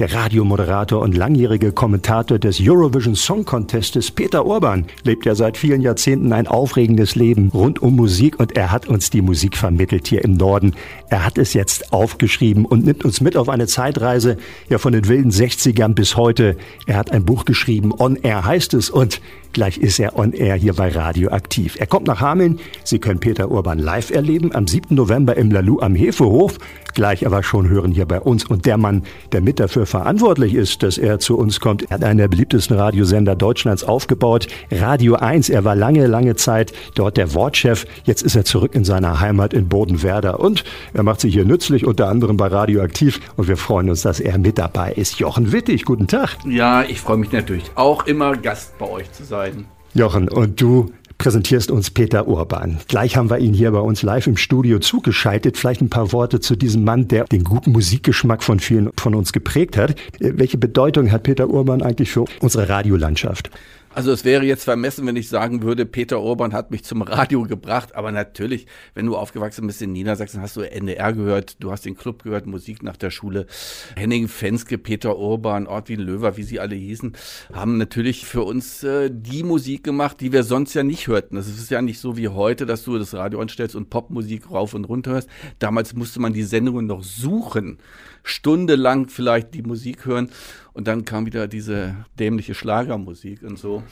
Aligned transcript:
Der 0.00 0.12
Radiomoderator 0.12 1.00
und 1.00 1.16
langjährige 1.16 1.70
Kommentator 1.70 2.40
des 2.40 2.58
Eurovision 2.60 3.14
Song 3.14 3.44
Contestes 3.44 4.10
Peter 4.10 4.44
Urban 4.44 4.86
lebt 5.04 5.24
ja 5.24 5.36
seit 5.36 5.56
vielen 5.56 5.80
Jahrzehnten 5.80 6.32
ein 6.32 6.48
aufregendes 6.48 7.14
Leben 7.14 7.50
rund 7.54 7.80
um 7.80 7.94
Musik 7.94 8.40
und 8.40 8.56
er 8.56 8.72
hat 8.72 8.88
uns 8.88 9.10
die 9.10 9.22
Musik 9.22 9.56
vermittelt 9.56 10.08
hier 10.08 10.24
im 10.24 10.36
Norden. 10.36 10.74
Er 11.10 11.24
hat 11.24 11.38
es 11.38 11.54
jetzt 11.54 11.92
aufgeschrieben 11.92 12.64
und 12.64 12.84
nimmt 12.84 13.04
uns 13.04 13.20
mit 13.20 13.36
auf 13.36 13.48
eine 13.48 13.68
Zeitreise 13.68 14.36
ja 14.68 14.78
von 14.78 14.92
den 14.92 15.06
wilden 15.06 15.30
60ern 15.30 15.94
bis 15.94 16.16
heute. 16.16 16.56
Er 16.88 16.96
hat 16.96 17.12
ein 17.12 17.24
Buch 17.24 17.44
geschrieben, 17.44 17.92
On 17.96 18.16
Air 18.16 18.44
heißt 18.44 18.74
es 18.74 18.90
und 18.90 19.20
Gleich 19.54 19.78
ist 19.78 20.00
er 20.00 20.18
on 20.18 20.32
air 20.32 20.56
hier 20.56 20.74
bei 20.74 20.88
Radio 20.88 21.30
aktiv. 21.30 21.76
Er 21.78 21.86
kommt 21.86 22.08
nach 22.08 22.20
Hameln. 22.20 22.58
Sie 22.82 22.98
können 22.98 23.20
Peter 23.20 23.52
Urban 23.52 23.78
live 23.78 24.10
erleben 24.10 24.52
am 24.52 24.66
7. 24.66 24.96
November 24.96 25.36
im 25.36 25.52
Lalu 25.52 25.78
am 25.78 25.94
Hefehof. 25.94 26.58
Gleich 26.94 27.24
aber 27.24 27.44
schon 27.44 27.68
hören 27.68 27.92
hier 27.92 28.06
bei 28.06 28.20
uns. 28.20 28.44
Und 28.44 28.66
der 28.66 28.78
Mann, 28.78 29.04
der 29.30 29.40
mit 29.40 29.60
dafür 29.60 29.86
verantwortlich 29.86 30.54
ist, 30.54 30.82
dass 30.82 30.98
er 30.98 31.20
zu 31.20 31.38
uns 31.38 31.60
kommt, 31.60 31.88
hat 31.88 32.02
einen 32.02 32.18
der 32.18 32.26
beliebtesten 32.26 32.76
Radiosender 32.76 33.36
Deutschlands 33.36 33.84
aufgebaut. 33.84 34.48
Radio 34.72 35.14
1. 35.14 35.50
Er 35.50 35.64
war 35.64 35.76
lange, 35.76 36.08
lange 36.08 36.34
Zeit 36.34 36.72
dort 36.96 37.16
der 37.16 37.32
Wortchef. 37.34 37.86
Jetzt 38.02 38.22
ist 38.22 38.34
er 38.34 38.44
zurück 38.44 38.74
in 38.74 38.84
seiner 38.84 39.20
Heimat 39.20 39.54
in 39.54 39.68
Bodenwerder. 39.68 40.40
Und 40.40 40.64
er 40.94 41.04
macht 41.04 41.20
sich 41.20 41.32
hier 41.32 41.44
nützlich, 41.44 41.86
unter 41.86 42.08
anderem 42.08 42.36
bei 42.36 42.48
Radio 42.48 42.82
aktiv. 42.82 43.20
Und 43.36 43.46
wir 43.46 43.56
freuen 43.56 43.88
uns, 43.88 44.02
dass 44.02 44.18
er 44.18 44.36
mit 44.36 44.58
dabei 44.58 44.92
ist. 44.94 45.20
Jochen 45.20 45.52
Wittig, 45.52 45.84
guten 45.84 46.08
Tag. 46.08 46.38
Ja, 46.44 46.82
ich 46.82 47.00
freue 47.00 47.18
mich 47.18 47.30
natürlich 47.30 47.70
auch 47.76 48.06
immer 48.06 48.36
Gast 48.36 48.76
bei 48.78 48.88
euch 48.88 49.12
zu 49.12 49.22
sein 49.22 49.43
beiden. 49.44 49.66
Jochen, 49.94 50.28
und 50.28 50.60
du 50.60 50.90
präsentierst 51.18 51.70
uns 51.70 51.90
Peter 51.90 52.26
Urban. 52.26 52.78
Gleich 52.88 53.16
haben 53.16 53.30
wir 53.30 53.38
ihn 53.38 53.54
hier 53.54 53.70
bei 53.70 53.78
uns 53.78 54.02
live 54.02 54.26
im 54.26 54.36
Studio 54.36 54.78
zugeschaltet. 54.78 55.56
Vielleicht 55.56 55.80
ein 55.80 55.90
paar 55.90 56.12
Worte 56.12 56.40
zu 56.40 56.56
diesem 56.56 56.82
Mann, 56.82 57.08
der 57.08 57.24
den 57.24 57.44
guten 57.44 57.72
Musikgeschmack 57.72 58.42
von 58.42 58.58
vielen 58.58 58.90
von 58.98 59.14
uns 59.14 59.32
geprägt 59.32 59.76
hat. 59.76 59.94
Welche 60.18 60.58
Bedeutung 60.58 61.12
hat 61.12 61.22
Peter 61.22 61.48
Urban 61.48 61.82
eigentlich 61.82 62.10
für 62.10 62.24
unsere 62.40 62.68
Radiolandschaft? 62.68 63.50
Also 63.94 64.10
es 64.10 64.24
wäre 64.24 64.44
jetzt 64.44 64.64
vermessen, 64.64 65.06
wenn 65.06 65.14
ich 65.14 65.28
sagen 65.28 65.62
würde, 65.62 65.86
Peter 65.86 66.20
Urban 66.20 66.52
hat 66.52 66.72
mich 66.72 66.82
zum 66.82 67.02
Radio 67.02 67.44
gebracht. 67.44 67.94
Aber 67.94 68.10
natürlich, 68.10 68.66
wenn 68.94 69.06
du 69.06 69.16
aufgewachsen 69.16 69.68
bist 69.68 69.80
in 69.82 69.92
Niedersachsen, 69.92 70.42
hast 70.42 70.56
du 70.56 70.62
NDR 70.62 71.12
gehört, 71.12 71.62
du 71.62 71.70
hast 71.70 71.84
den 71.84 71.96
Club 71.96 72.24
gehört, 72.24 72.46
Musik 72.46 72.82
nach 72.82 72.96
der 72.96 73.10
Schule. 73.10 73.46
Henning 73.94 74.26
Fenske, 74.26 74.78
Peter 74.78 75.16
Urban, 75.16 75.68
Ortwin 75.68 76.00
Löwer, 76.00 76.36
wie 76.36 76.42
sie 76.42 76.58
alle 76.58 76.74
hießen, 76.74 77.16
haben 77.52 77.78
natürlich 77.78 78.26
für 78.26 78.42
uns 78.42 78.82
äh, 78.82 79.10
die 79.12 79.44
Musik 79.44 79.84
gemacht, 79.84 80.20
die 80.20 80.32
wir 80.32 80.42
sonst 80.42 80.74
ja 80.74 80.82
nicht 80.82 81.06
hörten. 81.06 81.36
Das 81.36 81.46
ist 81.46 81.70
ja 81.70 81.80
nicht 81.80 82.00
so 82.00 82.16
wie 82.16 82.26
heute, 82.28 82.66
dass 82.66 82.82
du 82.82 82.98
das 82.98 83.14
Radio 83.14 83.38
anstellst 83.38 83.76
und 83.76 83.90
Popmusik 83.90 84.50
rauf 84.50 84.74
und 84.74 84.86
runter 84.86 85.12
hörst. 85.12 85.28
Damals 85.60 85.94
musste 85.94 86.18
man 86.18 86.32
die 86.32 86.42
Sendungen 86.42 86.86
noch 86.86 87.04
suchen, 87.04 87.78
stundenlang 88.24 89.08
vielleicht 89.08 89.54
die 89.54 89.62
Musik 89.62 90.04
hören. 90.04 90.30
Und 90.74 90.88
dann 90.88 91.04
kam 91.04 91.24
wieder 91.24 91.46
diese 91.48 92.04
dämliche 92.18 92.54
Schlagermusik 92.54 93.42
und 93.42 93.58
so. 93.58 93.84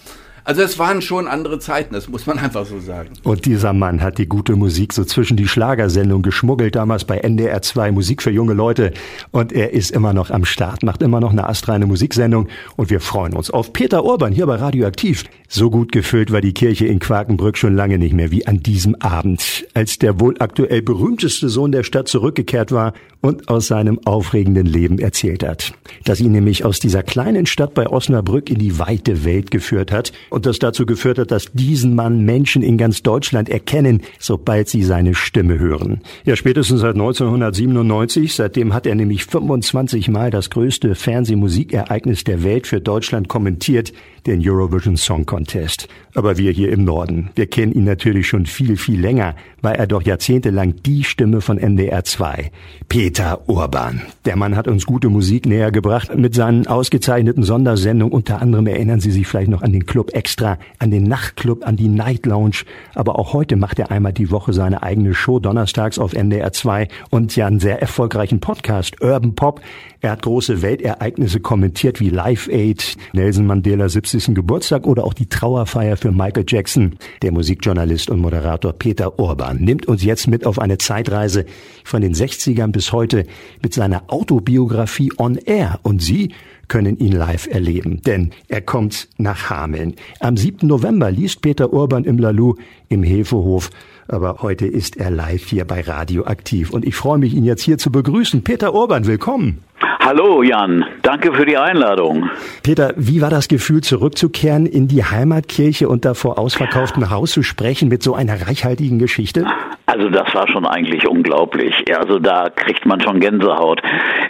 Also 0.44 0.62
es 0.62 0.78
waren 0.78 1.02
schon 1.02 1.28
andere 1.28 1.60
Zeiten, 1.60 1.94
das 1.94 2.08
muss 2.08 2.26
man 2.26 2.38
einfach 2.40 2.66
so 2.66 2.80
sagen. 2.80 3.10
Und 3.22 3.44
dieser 3.44 3.72
Mann 3.72 4.00
hat 4.00 4.18
die 4.18 4.26
gute 4.26 4.56
Musik 4.56 4.92
so 4.92 5.04
zwischen 5.04 5.36
die 5.36 5.46
Schlagersendung 5.46 6.22
geschmuggelt, 6.22 6.74
damals 6.74 7.04
bei 7.04 7.18
NDR 7.18 7.62
2 7.62 7.92
Musik 7.92 8.22
für 8.22 8.30
junge 8.30 8.54
Leute. 8.54 8.92
Und 9.30 9.52
er 9.52 9.72
ist 9.72 9.90
immer 9.90 10.12
noch 10.12 10.30
am 10.30 10.44
Start, 10.44 10.82
macht 10.82 11.02
immer 11.02 11.20
noch 11.20 11.30
eine 11.30 11.46
astreine 11.46 11.86
Musiksendung. 11.86 12.48
Und 12.76 12.90
wir 12.90 13.00
freuen 13.00 13.34
uns 13.34 13.50
auf 13.50 13.72
Peter 13.72 14.04
Urban 14.04 14.32
hier 14.32 14.46
bei 14.46 14.56
Radioaktiv. 14.56 15.24
So 15.48 15.70
gut 15.70 15.92
gefüllt 15.92 16.32
war 16.32 16.40
die 16.40 16.54
Kirche 16.54 16.86
in 16.86 16.98
Quakenbrück 16.98 17.58
schon 17.58 17.76
lange 17.76 17.98
nicht 17.98 18.14
mehr 18.14 18.30
wie 18.30 18.46
an 18.46 18.62
diesem 18.62 18.94
Abend, 18.96 19.66
als 19.74 19.98
der 19.98 20.18
wohl 20.18 20.34
aktuell 20.38 20.82
berühmteste 20.82 21.48
Sohn 21.48 21.72
der 21.72 21.82
Stadt 21.84 22.08
zurückgekehrt 22.08 22.72
war 22.72 22.94
und 23.20 23.48
aus 23.48 23.68
seinem 23.68 24.00
aufregenden 24.04 24.66
Leben 24.66 24.98
erzählt 24.98 25.44
hat. 25.44 25.74
Dass 26.04 26.20
ihn 26.20 26.32
nämlich 26.32 26.64
aus 26.64 26.80
dieser 26.80 27.02
kleinen 27.02 27.46
Stadt 27.46 27.74
bei 27.74 27.86
Osnabrück 27.86 28.50
in 28.50 28.58
die 28.58 28.78
weite 28.78 29.24
Welt 29.24 29.50
geführt 29.50 29.92
hat 29.92 30.12
und 30.32 30.46
das 30.46 30.58
dazu 30.58 30.86
geführt 30.86 31.18
hat, 31.18 31.30
dass 31.30 31.52
diesen 31.52 31.94
Mann 31.94 32.24
Menschen 32.24 32.62
in 32.62 32.78
ganz 32.78 33.02
Deutschland 33.02 33.48
erkennen, 33.48 34.02
sobald 34.18 34.68
sie 34.68 34.82
seine 34.82 35.14
Stimme 35.14 35.58
hören. 35.58 36.00
Ja, 36.24 36.36
spätestens 36.36 36.80
seit 36.80 36.94
1997, 36.94 38.34
seitdem 38.34 38.74
hat 38.74 38.86
er 38.86 38.94
nämlich 38.94 39.24
25 39.26 40.08
Mal 40.08 40.30
das 40.30 40.50
größte 40.50 40.94
Fernsehmusikereignis 40.94 42.24
der 42.24 42.42
Welt 42.42 42.66
für 42.66 42.80
Deutschland 42.80 43.28
kommentiert, 43.28 43.92
den 44.26 44.40
Eurovision 44.48 44.96
Song 44.96 45.26
Contest. 45.26 45.88
Aber 46.14 46.38
wir 46.38 46.52
hier 46.52 46.70
im 46.70 46.84
Norden, 46.84 47.30
wir 47.34 47.46
kennen 47.46 47.72
ihn 47.72 47.84
natürlich 47.84 48.28
schon 48.28 48.46
viel, 48.46 48.76
viel 48.76 49.00
länger, 49.00 49.34
war 49.62 49.74
er 49.74 49.86
doch 49.86 50.02
jahrzehntelang 50.02 50.74
die 50.84 51.04
Stimme 51.04 51.40
von 51.40 51.58
NDR 51.58 52.04
2. 52.04 52.50
Peter 52.88 53.48
Urban. 53.48 54.02
Der 54.24 54.36
Mann 54.36 54.56
hat 54.56 54.68
uns 54.68 54.86
gute 54.86 55.08
Musik 55.08 55.46
näher 55.46 55.72
gebracht 55.72 56.14
mit 56.14 56.34
seinen 56.34 56.66
ausgezeichneten 56.66 57.42
Sondersendungen. 57.42 58.12
Unter 58.12 58.42
anderem 58.42 58.66
erinnern 58.66 59.00
Sie 59.00 59.10
sich 59.10 59.26
vielleicht 59.26 59.50
noch 59.50 59.62
an 59.62 59.72
den 59.72 59.86
Club 59.86 60.10
Extra, 60.22 60.56
an 60.78 60.92
den 60.92 61.02
Nachtclub, 61.02 61.66
an 61.66 61.74
die 61.74 61.88
Night 61.88 62.26
Lounge. 62.26 62.62
Aber 62.94 63.18
auch 63.18 63.32
heute 63.32 63.56
macht 63.56 63.80
er 63.80 63.90
einmal 63.90 64.12
die 64.12 64.30
Woche 64.30 64.52
seine 64.52 64.84
eigene 64.84 65.14
Show 65.14 65.40
donnerstags 65.40 65.98
auf 65.98 66.12
NDR 66.12 66.52
2 66.52 66.86
und 67.10 67.34
ja 67.34 67.48
einen 67.48 67.58
sehr 67.58 67.80
erfolgreichen 67.82 68.38
Podcast, 68.38 69.02
Urban 69.02 69.34
Pop. 69.34 69.60
Er 70.00 70.12
hat 70.12 70.22
große 70.22 70.62
Weltereignisse 70.62 71.40
kommentiert 71.40 71.98
wie 71.98 72.10
Live 72.10 72.48
Aid, 72.48 72.96
Nelson 73.12 73.46
Mandela 73.46 73.88
70. 73.88 74.32
Geburtstag 74.32 74.86
oder 74.86 75.02
auch 75.02 75.14
die 75.14 75.26
Trauerfeier 75.28 75.96
für 75.96 76.12
Michael 76.12 76.44
Jackson. 76.46 76.94
Der 77.22 77.32
Musikjournalist 77.32 78.08
und 78.08 78.20
Moderator 78.20 78.72
Peter 78.74 79.18
Urban 79.18 79.56
nimmt 79.56 79.86
uns 79.86 80.04
jetzt 80.04 80.28
mit 80.28 80.46
auf 80.46 80.60
eine 80.60 80.78
Zeitreise 80.78 81.46
von 81.82 82.00
den 82.00 82.14
60ern 82.14 82.70
bis 82.70 82.92
heute 82.92 83.26
mit 83.60 83.74
seiner 83.74 84.04
Autobiografie 84.06 85.12
On 85.18 85.34
Air. 85.34 85.80
Und 85.82 86.00
Sie 86.00 86.30
können 86.68 86.98
ihn 86.98 87.12
live 87.12 87.48
erleben, 87.48 88.02
denn 88.02 88.30
er 88.48 88.60
kommt 88.60 89.08
nach 89.18 89.50
Hameln. 89.50 89.94
Am 90.20 90.36
7. 90.36 90.66
November 90.66 91.10
liest 91.10 91.42
Peter 91.42 91.72
Urban 91.72 92.04
im 92.04 92.18
Lalu 92.18 92.54
im 92.88 93.02
Hefehof 93.02 93.70
aber 94.08 94.38
heute 94.42 94.66
ist 94.66 94.96
er 94.96 95.10
live 95.10 95.44
hier 95.46 95.64
bei 95.64 95.80
Radio 95.80 96.24
Aktiv 96.26 96.70
und 96.70 96.84
ich 96.84 96.94
freue 96.94 97.18
mich, 97.18 97.34
ihn 97.34 97.44
jetzt 97.44 97.62
hier 97.62 97.78
zu 97.78 97.90
begrüßen. 97.90 98.44
Peter 98.44 98.74
Urban, 98.74 99.06
willkommen. 99.06 99.62
Hallo 100.00 100.42
Jan, 100.42 100.84
danke 101.02 101.32
für 101.32 101.46
die 101.46 101.56
Einladung. 101.56 102.28
Peter, 102.62 102.92
wie 102.96 103.20
war 103.20 103.30
das 103.30 103.48
Gefühl, 103.48 103.82
zurückzukehren 103.82 104.66
in 104.66 104.88
die 104.88 105.04
Heimatkirche 105.04 105.88
und 105.88 106.04
da 106.04 106.14
vor 106.14 106.38
ausverkauftem 106.38 107.10
Haus 107.10 107.32
zu 107.32 107.42
sprechen 107.42 107.88
mit 107.88 108.02
so 108.02 108.14
einer 108.14 108.46
reichhaltigen 108.46 108.98
Geschichte? 108.98 109.46
Also 109.86 110.08
das 110.08 110.32
war 110.34 110.48
schon 110.48 110.66
eigentlich 110.66 111.08
unglaublich. 111.08 111.74
Also 111.96 112.18
da 112.18 112.48
kriegt 112.50 112.86
man 112.86 113.00
schon 113.00 113.20
Gänsehaut. 113.20 113.82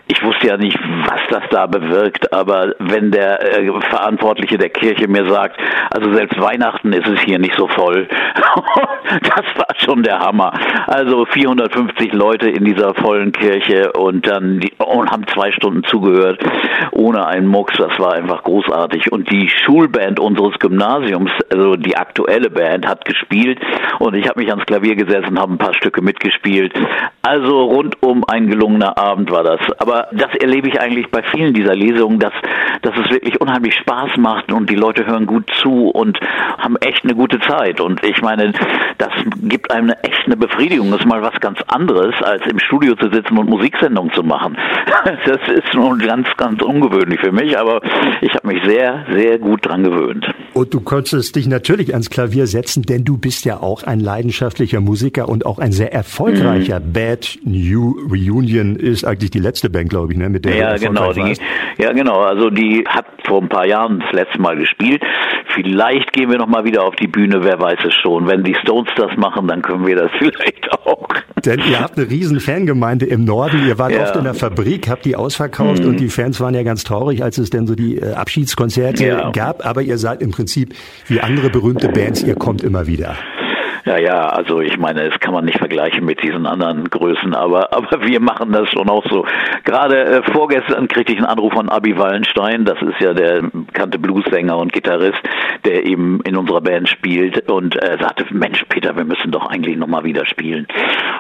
Ich 0.09 0.23
wusste 0.25 0.49
ja 0.49 0.57
nicht, 0.57 0.79
was 1.07 1.21
das 1.31 1.43
da 1.51 1.67
bewirkt, 1.67 2.33
aber 2.33 2.75
wenn 2.79 3.11
der 3.11 3.59
äh, 3.59 3.81
Verantwortliche 3.91 4.57
der 4.57 4.71
Kirche 4.71 5.09
mir 5.09 5.29
sagt, 5.29 5.59
also 5.91 6.13
selbst 6.13 6.41
Weihnachten 6.41 6.93
ist 6.93 7.07
es 7.07 7.21
hier 7.21 7.39
nicht 7.39 7.55
so 7.57 7.69
voll, 7.69 8.09
das 9.23 9.45
war 9.57 9.67
schon 9.79 10.03
der 10.03 10.19
Hammer. 10.21 10.53
Also 10.87 11.27
450 11.27 12.13
Leute 12.13 12.49
in 12.49 12.65
dieser 12.65 12.95
vollen 12.95 13.33
Kirche 13.33 13.93
und 13.93 14.27
dann 14.27 14.61
die, 14.61 14.73
und 14.79 15.11
haben 15.11 15.27
zwei 15.27 15.53
Stunden 15.53 15.85
zugehört, 15.85 16.41
ohne 16.93 17.27
einen 17.27 17.47
Mucks. 17.47 17.77
Das 17.77 17.99
war 17.99 18.15
einfach 18.15 18.43
großartig. 18.43 19.13
Und 19.13 19.31
die 19.31 19.49
Schulband 19.49 20.19
unseres 20.19 20.59
Gymnasiums, 20.59 21.31
also 21.53 21.77
die 21.77 21.97
aktuelle 21.97 22.51
Band, 22.51 22.87
hat 22.87 23.05
gespielt 23.05 23.61
und 23.99 24.15
ich 24.15 24.29
habe 24.29 24.41
mich 24.41 24.51
ans 24.51 24.65
Klavier 24.67 24.97
gesessen, 24.97 25.39
habe 25.43 25.53
ein 25.53 25.59
paar 25.59 25.75
Stücke 25.75 26.01
mitgespielt. 26.03 26.73
Also 27.23 27.65
rundum 27.65 28.25
ein 28.27 28.49
gelungener 28.49 28.97
Abend 28.97 29.31
war 29.31 29.43
das. 29.43 29.61
Aber 29.79 30.09
das 30.13 30.35
erlebe 30.41 30.69
ich 30.69 30.81
eigentlich 30.81 31.11
bei 31.11 31.23
vielen 31.23 31.53
dieser 31.53 31.75
Lesungen, 31.75 32.19
dass, 32.19 32.33
dass 32.83 32.95
es 32.97 33.11
wirklich 33.11 33.41
unheimlich 33.41 33.75
Spaß 33.75 34.17
macht 34.19 34.53
und 34.53 34.71
die 34.71 34.77
Leute 34.77 35.05
hören 35.07 35.27
gut 35.27 35.51
zu 35.61 35.89
und 35.89 36.19
haben 36.59 36.77
echt 36.77 37.05
eine 37.05 37.15
gute 37.15 37.41
Zeit. 37.41 37.81
Und 37.81 38.05
ich 38.05 38.23
meine, 38.23 38.53
das 38.99 39.13
gibt 39.43 39.71
einem 39.71 39.91
echt 40.03 40.27
eine 40.27 40.37
Befriedigung. 40.37 40.91
Das 40.91 41.01
ist 41.01 41.07
mal 41.07 41.23
was 41.23 41.39
ganz 41.41 41.59
anderes, 41.67 42.15
als 42.23 42.47
im 42.47 42.59
Studio 42.59 42.95
zu 42.95 43.11
sitzen 43.11 43.37
und 43.37 43.49
Musiksendungen 43.49 44.13
zu 44.13 44.23
machen. 44.23 44.57
Das 45.25 45.41
ist 45.49 45.75
nun 45.75 45.99
ganz, 45.99 46.29
ganz 46.37 46.63
ungewöhnlich 46.63 47.21
für 47.21 47.33
mich, 47.33 47.59
aber 47.59 47.81
ich 48.21 48.33
habe 48.35 48.49
mich 48.49 48.63
sehr, 48.65 49.05
sehr 49.13 49.39
gut 49.39 49.67
dran 49.67 49.83
gewöhnt. 49.83 50.27
Und 50.55 50.75
du 50.75 50.81
konntest 50.81 51.35
dich 51.37 51.47
natürlich 51.47 51.93
ans 51.93 52.11
Klavier 52.11 52.47
setzen, 52.47 52.83
denn 52.83 53.05
du 53.05 53.17
bist 53.17 53.45
ja 53.45 53.59
auch 53.59 53.83
ein 53.83 54.01
leidenschaftlicher 54.01 54.81
Musiker 54.81 55.29
und 55.33 55.47
auch 55.47 55.59
ein 55.59 55.73
sehr 55.73 55.95
erfolgreicher. 55.95 56.79
Mhm. 56.79 56.93
Bad 56.93 57.39
New 57.43 57.97
Reunion 58.11 58.77
ist 58.77 59.03
eigentlich 59.05 59.31
die 59.31 59.39
letzte 59.39 59.71
Band, 59.71 59.89
glaube 59.89 60.13
ich, 60.13 60.19
ne, 60.19 60.29
mit 60.29 60.45
der 60.45 60.55
ja, 60.55 60.77
genau, 60.77 61.11
die, 61.15 61.35
Ja, 61.79 61.93
genau. 61.93 62.21
Also 62.21 62.51
die 62.51 62.85
hat 62.87 63.07
vor 63.27 63.41
ein 63.41 63.49
paar 63.49 63.67
Jahren 63.67 64.01
das 64.01 64.13
letzte 64.13 64.39
Mal 64.43 64.57
gespielt. 64.57 65.03
Vielleicht 65.55 66.13
gehen 66.13 66.31
wir 66.31 66.37
noch 66.37 66.49
mal 66.49 66.65
wieder 66.65 66.85
auf 66.85 66.95
die 66.97 67.07
Bühne, 67.07 67.43
wer 67.43 67.59
weiß 67.59 67.79
es 67.87 67.95
schon. 67.95 68.27
Wenn 68.27 68.45
die 68.45 68.55
Stones 68.61 68.91
das 68.97 69.17
machen, 69.17 69.49
dann 69.49 69.63
können 69.63 69.87
wir 69.87 69.97
das 69.97 70.11
vielleicht 70.19 70.71
auch. 70.71 71.09
Denn 71.43 71.61
ihr 71.71 71.81
habt 71.81 71.97
eine 71.97 72.11
riesen 72.11 72.39
Fangemeinde 72.39 73.07
im 73.07 73.25
Norden. 73.25 73.67
Ihr 73.67 73.79
wart 73.79 73.93
ja. 73.93 74.03
oft 74.03 74.17
in 74.17 74.25
der 74.25 74.35
Fabrik, 74.35 74.91
habt 74.91 75.07
die 75.07 75.17
ausverkauft 75.17 75.83
mhm. 75.83 75.89
und 75.89 76.01
die 76.01 76.11
Fans 76.11 76.43
waren 76.43 76.53
ja 76.53 76.63
ganz 76.63 76.85
traurig, 76.85 77.25
als 77.25 77.39
es 77.39 77.49
denn 77.49 77.67
so 77.67 77.75
die 77.75 77.97
äh, 77.97 78.13
Abschiedskonzerte 78.13 79.07
ja. 79.07 79.31
gab. 79.31 79.65
Aber 79.65 79.81
ihr 79.81 79.97
seid 79.97 80.21
im 80.21 80.31
Prinzip 80.31 80.75
wie 81.07 81.23
andere 81.23 81.49
berühmte 81.49 81.89
Bands, 81.89 82.23
ihr 82.23 82.35
kommt 82.35 82.63
immer 82.63 82.87
wieder. 82.87 83.17
Ja, 83.85 83.99
ja, 83.99 84.27
also 84.29 84.61
ich 84.61 84.79
meine, 84.79 85.11
das 85.11 85.19
kann 85.19 85.35
man 85.35 85.45
nicht 85.45 85.59
vergleichen 85.59 86.05
mit 86.05 86.23
diesen 86.23 86.47
anderen 86.47 86.89
Größen, 86.89 87.35
aber, 87.35 87.73
aber 87.73 88.07
wir 88.07 88.21
machen 88.21 88.53
das 88.53 88.69
schon 88.71 88.89
auch 88.89 89.05
so. 89.11 89.25
Gerade 89.65 90.05
äh, 90.05 90.23
vorgestern 90.33 90.87
kriegte 90.87 91.13
ich 91.13 91.19
einen 91.19 91.27
Anruf 91.27 91.53
von 91.53 91.69
Abi 91.69 91.99
Wallenstein, 91.99 92.65
das 92.65 92.81
ist 92.81 93.01
ja 93.01 93.13
der 93.13 93.43
bekannte 93.43 93.99
Bluessänger 93.99 94.57
und 94.57 94.73
Gitarrist, 94.73 95.21
der 95.65 95.85
eben 95.85 96.21
in 96.25 96.37
unserer 96.37 96.61
Band 96.61 96.89
spielt 96.89 97.51
und 97.51 97.75
äh, 97.77 97.99
sagte, 98.01 98.25
Mensch 98.31 98.65
Peter, 98.69 98.97
wir 98.97 99.05
müssen 99.05 99.33
doch 99.33 99.47
eigentlich 99.47 99.77
nochmal 99.77 100.05
wieder 100.05 100.27
spielen. 100.27 100.67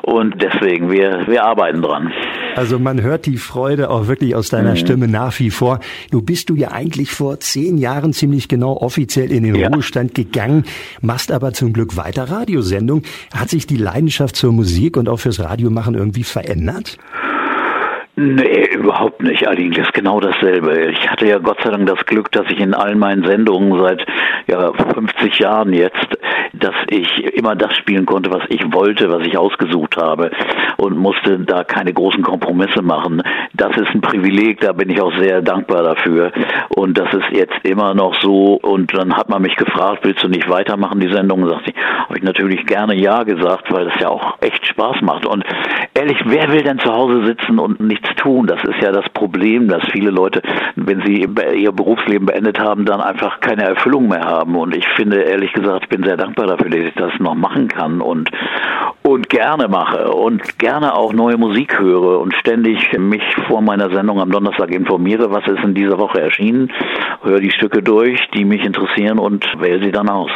Und 0.03 0.43
deswegen, 0.43 0.91
wir, 0.91 1.27
wir 1.27 1.45
arbeiten 1.45 1.83
dran. 1.83 2.13
Also 2.57 2.79
man 2.79 3.03
hört 3.03 3.27
die 3.27 3.39
Freude 3.39 3.91
auch 3.91 4.09
wirklich 4.09 4.35
aus 4.35 4.49
deiner 4.49 4.73
mhm. 4.73 4.77
Stimme 4.77 5.09
nach 5.09 5.39
wie 5.41 5.51
vor. 5.51 5.81
Du 6.11 6.23
bist 6.23 6.51
du 6.51 6.55
ja 6.55 6.71
eigentlich 6.73 7.11
vor 7.11 7.41
zehn 7.41 7.79
Jahren 7.79 8.13
ziemlich 8.13 8.49
genau 8.49 8.77
offiziell 8.77 9.33
in 9.33 9.45
den 9.45 9.55
ja. 9.55 9.69
Ruhestand 9.69 10.15
gegangen, 10.15 10.65
machst 11.01 11.33
aber 11.33 11.53
zum 11.53 11.73
Glück 11.73 11.97
weiter 11.97 12.31
Radiosendung. 12.53 13.03
Hat 13.33 13.49
sich 13.49 13.67
die 13.67 13.77
Leidenschaft 13.77 14.37
zur 14.37 14.53
Musik 14.53 14.97
und 14.97 15.09
auch 15.09 15.19
fürs 15.19 15.41
Radiomachen 15.41 15.95
irgendwie 15.95 16.25
verändert? 16.25 16.99
Nee, 18.15 18.69
überhaupt 18.75 19.23
nicht. 19.23 19.49
Eigentlich 19.49 19.79
ist 19.79 19.95
genau 19.95 20.21
dasselbe. 20.21 20.91
Ich 20.91 21.11
hatte 21.11 21.27
ja 21.27 21.39
Gott 21.39 21.59
sei 21.65 21.71
Dank 21.71 21.87
das 21.87 22.05
Glück, 22.05 22.31
dass 22.33 22.45
ich 22.51 22.61
in 22.61 22.75
all 22.75 22.95
meinen 22.95 23.25
Sendungen 23.25 23.81
seit 23.81 24.05
ja, 24.49 24.71
50 24.73 25.39
Jahren 25.39 25.73
jetzt, 25.73 26.09
dass 26.53 26.75
ich 26.91 27.25
immer 27.35 27.57
das 27.57 27.75
spielen 27.77 28.05
konnte, 28.05 28.31
was 28.31 28.43
ich 28.51 28.71
wollte, 28.71 29.11
was 29.11 29.27
ich 29.27 29.39
ausgesucht 29.39 29.97
habe 29.97 30.31
und 30.77 30.99
musste 30.99 31.39
da 31.39 31.65
keine 31.65 31.95
großen 31.95 32.23
Kompromisse 32.23 32.83
machen. 32.83 33.23
Das 33.55 33.75
ist 33.77 33.89
ein 33.95 34.03
Privileg, 34.03 34.61
da 34.61 34.73
bin 34.73 34.91
ich 34.91 35.01
auch 35.01 35.17
sehr 35.17 35.41
dankbar 35.41 35.83
dafür. 35.83 36.33
Und 36.77 36.99
das 36.99 37.15
ist 37.15 37.31
jetzt 37.33 37.65
immer 37.65 37.95
noch 37.95 38.15
so. 38.21 38.59
Und 38.63 38.93
dann 38.95 39.17
hat 39.17 39.31
man 39.31 39.41
mich 39.41 39.57
gefragt, 39.57 40.01
willst 40.03 40.23
du 40.23 40.29
nicht 40.29 40.51
weitermachen, 40.51 41.01
die 41.01 41.13
Sendung? 41.13 41.49
Sagte 41.49 41.71
ich, 41.71 41.83
habe 41.83 42.19
ich 42.19 42.25
natürlich 42.25 42.67
gerne 42.67 42.95
Ja 42.95 43.23
gesagt, 43.23 43.73
weil 43.73 43.87
das 43.87 43.99
ja 44.01 44.09
auch 44.09 44.37
echt 44.43 44.67
Spaß 44.67 45.01
macht. 45.01 45.25
Und 45.25 45.45
ehrlich, 45.95 46.19
wer 46.27 46.53
will 46.53 46.63
denn 46.63 46.79
zu 46.79 46.93
Hause 46.93 47.25
sitzen 47.25 47.59
und 47.59 47.81
nichts 48.03 48.23
tun? 48.23 48.47
Das 48.47 48.63
ist 48.65 48.83
ja 48.83 48.93
das 48.93 49.09
Problem, 49.11 49.69
dass 49.69 49.83
viele 49.93 50.11
Leute, 50.11 50.43
wenn 50.77 51.03
sie 51.07 51.27
ihr 51.57 51.73
Berufsleben 51.73 52.27
beendet 52.27 52.59
haben, 52.59 52.85
dann 52.85 53.01
einfach 53.01 53.41
keine 53.41 53.63
Erfüllung 53.63 54.09
mehr 54.09 54.25
haben. 54.25 54.57
Und 54.57 54.77
ich 54.77 54.87
finde, 54.97 55.23
ehrlich 55.23 55.53
gesagt, 55.53 55.85
ich 55.85 55.89
bin 55.89 56.03
sehr 56.03 56.17
dankbar 56.17 56.47
dafür, 56.47 56.71
dass 56.71 56.81
ich 56.81 56.95
das 56.95 57.13
noch 57.19 57.35
machen 57.35 57.69
kann 57.69 58.01
und, 58.01 58.31
und 59.03 59.29
gerne 59.29 59.69
mache 59.69 60.11
und 60.11 60.59
gerne 60.59 60.95
auch 60.95 61.13
neue 61.13 61.37
Musik 61.37 61.79
höre 61.79 62.21
und 62.21 62.35
ständig 62.35 62.93
mich 62.99 63.23
vor 63.49 63.61
meiner 63.63 63.91
Sendung 63.91 64.21
am 64.21 64.31
Donnerstag 64.31 64.71
informiere, 64.71 65.31
was 65.31 65.47
ist 65.47 65.63
in 65.65 65.75
dieser 65.75 65.99
Woche 65.99 66.21
erschienen, 66.21 66.71
höre 67.23 67.41
die 67.41 67.51
Stücke 67.51 67.83
durch, 67.83 68.21
die 68.35 68.45
mich 68.45 68.65
interessieren 68.65 69.19
und 69.19 69.45
wähle 69.61 69.85
sie 69.85 69.93
dann 69.93 70.09
aus. 70.09 70.31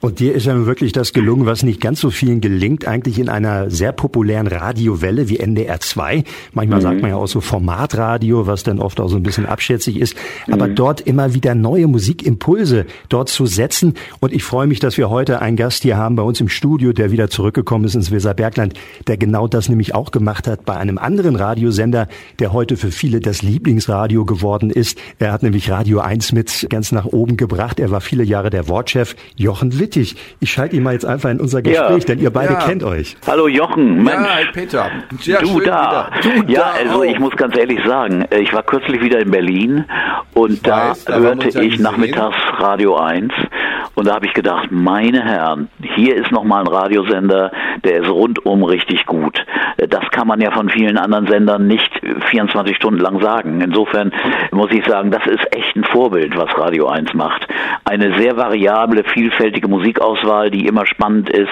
Und 0.00 0.20
dir 0.20 0.32
ist 0.32 0.46
ja 0.46 0.64
wirklich 0.64 0.92
das 0.92 1.12
gelungen, 1.12 1.44
was 1.44 1.64
nicht 1.64 1.80
ganz 1.80 2.00
so 2.00 2.10
vielen 2.10 2.40
gelingt, 2.40 2.86
eigentlich 2.86 3.18
in 3.18 3.28
einer 3.28 3.68
sehr 3.68 3.90
populären 3.90 4.46
Radiowelle 4.46 5.28
wie 5.28 5.38
NDR 5.38 5.80
2. 5.80 6.22
Manchmal 6.52 6.78
mhm. 6.78 6.82
sagt 6.82 7.00
man 7.00 7.10
ja 7.10 7.16
auch 7.16 7.26
so 7.26 7.40
Formatradio, 7.40 8.46
was 8.46 8.62
dann 8.62 8.78
oft 8.78 9.00
auch 9.00 9.08
so 9.08 9.16
ein 9.16 9.24
bisschen 9.24 9.46
abschätzig 9.46 9.98
ist. 9.98 10.16
Aber 10.48 10.68
mhm. 10.68 10.76
dort 10.76 11.00
immer 11.00 11.34
wieder 11.34 11.56
neue 11.56 11.88
Musikimpulse 11.88 12.86
dort 13.08 13.28
zu 13.28 13.46
setzen. 13.46 13.94
Und 14.20 14.32
ich 14.32 14.44
freue 14.44 14.68
mich, 14.68 14.78
dass 14.78 14.98
wir 14.98 15.10
heute 15.10 15.42
einen 15.42 15.56
Gast 15.56 15.82
hier 15.82 15.96
haben 15.96 16.14
bei 16.14 16.22
uns 16.22 16.40
im 16.40 16.48
Studio, 16.48 16.92
der 16.92 17.10
wieder 17.10 17.28
zurückgekommen 17.28 17.84
ist 17.84 17.96
ins 17.96 18.12
Weserbergland, 18.12 18.74
der 19.08 19.16
genau 19.16 19.48
das 19.48 19.68
nämlich 19.68 19.96
auch 19.96 20.12
gemacht 20.12 20.46
hat 20.46 20.64
bei 20.64 20.76
einem 20.76 20.98
anderen 20.98 21.34
Radiosender, 21.34 22.06
der 22.38 22.52
heute 22.52 22.76
für 22.76 22.92
viele 22.92 23.18
das 23.18 23.42
Lieblingsradio 23.42 24.24
geworden 24.24 24.70
ist. 24.70 24.96
Er 25.18 25.32
hat 25.32 25.42
nämlich 25.42 25.72
Radio 25.72 25.98
1 25.98 26.30
mit 26.32 26.68
ganz 26.70 26.92
nach 26.92 27.06
oben 27.06 27.36
gebracht. 27.36 27.80
Er 27.80 27.90
war 27.90 28.00
viele 28.00 28.22
Jahre 28.22 28.50
der 28.50 28.68
Wortchef 28.68 29.16
Jochen 29.34 29.72
Litt 29.72 29.87
Wittig. 29.88 30.16
Ich 30.40 30.52
schalte 30.52 30.76
ihn 30.76 30.82
mal 30.82 30.92
jetzt 30.92 31.06
einfach 31.06 31.30
in 31.30 31.40
unser 31.40 31.62
Gespräch, 31.62 32.02
ja. 32.02 32.06
denn 32.06 32.18
ihr 32.18 32.30
beide 32.30 32.52
ja. 32.52 32.58
kennt 32.60 32.84
euch. 32.84 33.16
Hallo 33.26 33.48
Jochen, 33.48 34.02
Mensch. 34.02 34.28
Ja, 34.28 34.52
Peter. 34.52 34.90
Sehr 35.18 35.40
du 35.40 35.60
da. 35.60 36.10
Du 36.22 36.28
ja, 36.52 36.60
da 36.60 36.72
also 36.78 36.98
auch. 36.98 37.04
ich 37.04 37.18
muss 37.18 37.34
ganz 37.36 37.56
ehrlich 37.56 37.80
sagen, 37.86 38.26
äh, 38.30 38.40
ich 38.40 38.52
war 38.52 38.62
kürzlich 38.64 39.00
wieder 39.00 39.18
in 39.20 39.30
Berlin 39.30 39.86
und 40.34 40.66
da, 40.66 40.90
weiß, 40.90 41.06
da 41.06 41.16
hörte 41.16 41.62
ich 41.62 41.78
nachmittags 41.78 42.36
Radio 42.58 42.96
1 42.96 43.32
und 43.98 44.06
da 44.06 44.14
habe 44.14 44.26
ich 44.26 44.32
gedacht, 44.32 44.68
meine 44.70 45.24
Herren, 45.24 45.70
hier 45.96 46.14
ist 46.14 46.30
nochmal 46.30 46.60
ein 46.60 46.68
Radiosender, 46.68 47.50
der 47.82 48.02
ist 48.02 48.08
rundum 48.08 48.62
richtig 48.62 49.06
gut. 49.06 49.44
Das 49.76 50.08
kann 50.12 50.28
man 50.28 50.40
ja 50.40 50.52
von 50.52 50.68
vielen 50.68 50.96
anderen 50.96 51.26
Sendern 51.26 51.66
nicht 51.66 51.90
24 52.30 52.76
Stunden 52.76 53.00
lang 53.00 53.20
sagen. 53.20 53.60
Insofern 53.60 54.12
muss 54.52 54.70
ich 54.70 54.86
sagen, 54.86 55.10
das 55.10 55.26
ist 55.26 55.44
echt 55.50 55.74
ein 55.74 55.82
Vorbild, 55.82 56.36
was 56.36 56.56
Radio 56.56 56.86
1 56.86 57.12
macht. 57.14 57.48
Eine 57.84 58.16
sehr 58.16 58.36
variable, 58.36 59.02
vielfältige 59.02 59.66
Musikauswahl, 59.66 60.52
die 60.52 60.68
immer 60.68 60.86
spannend 60.86 61.28
ist 61.30 61.50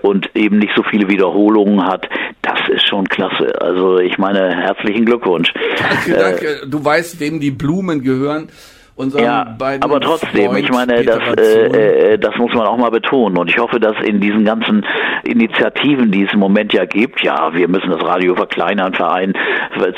und 0.00 0.30
eben 0.36 0.58
nicht 0.60 0.76
so 0.76 0.84
viele 0.84 1.08
Wiederholungen 1.08 1.84
hat. 1.84 2.08
Das 2.42 2.60
ist 2.68 2.86
schon 2.88 3.08
klasse. 3.08 3.60
Also 3.60 3.98
ich 3.98 4.18
meine, 4.18 4.54
herzlichen 4.54 5.04
Glückwunsch. 5.04 5.52
Danke, 5.76 6.12
danke. 6.16 6.46
Äh, 6.62 6.68
du 6.68 6.84
weißt, 6.84 7.18
wem 7.18 7.40
die 7.40 7.50
Blumen 7.50 8.04
gehören 8.04 8.50
unseren 8.98 9.22
ja, 9.22 9.54
beiden 9.56 9.82
aber 9.82 10.00
trotzdem, 10.00 10.50
Freund 10.50 10.58
ich 10.58 10.70
meine, 10.70 11.04
das, 11.04 11.22
äh, 11.38 12.14
äh, 12.14 12.18
das 12.18 12.36
muss 12.36 12.52
man 12.52 12.66
auch 12.66 12.76
mal 12.76 12.90
betonen. 12.90 13.38
Und 13.38 13.48
ich 13.48 13.58
hoffe, 13.58 13.78
dass 13.78 13.94
in 14.04 14.20
diesen 14.20 14.44
ganzen 14.44 14.84
Initiativen, 15.24 16.10
die 16.10 16.24
es 16.24 16.32
im 16.32 16.40
Moment 16.40 16.72
ja 16.72 16.84
gibt, 16.84 17.22
ja, 17.22 17.54
wir 17.54 17.68
müssen 17.68 17.90
das 17.90 18.02
Radio 18.02 18.34
verkleinern, 18.34 18.94
Verein 18.94 19.34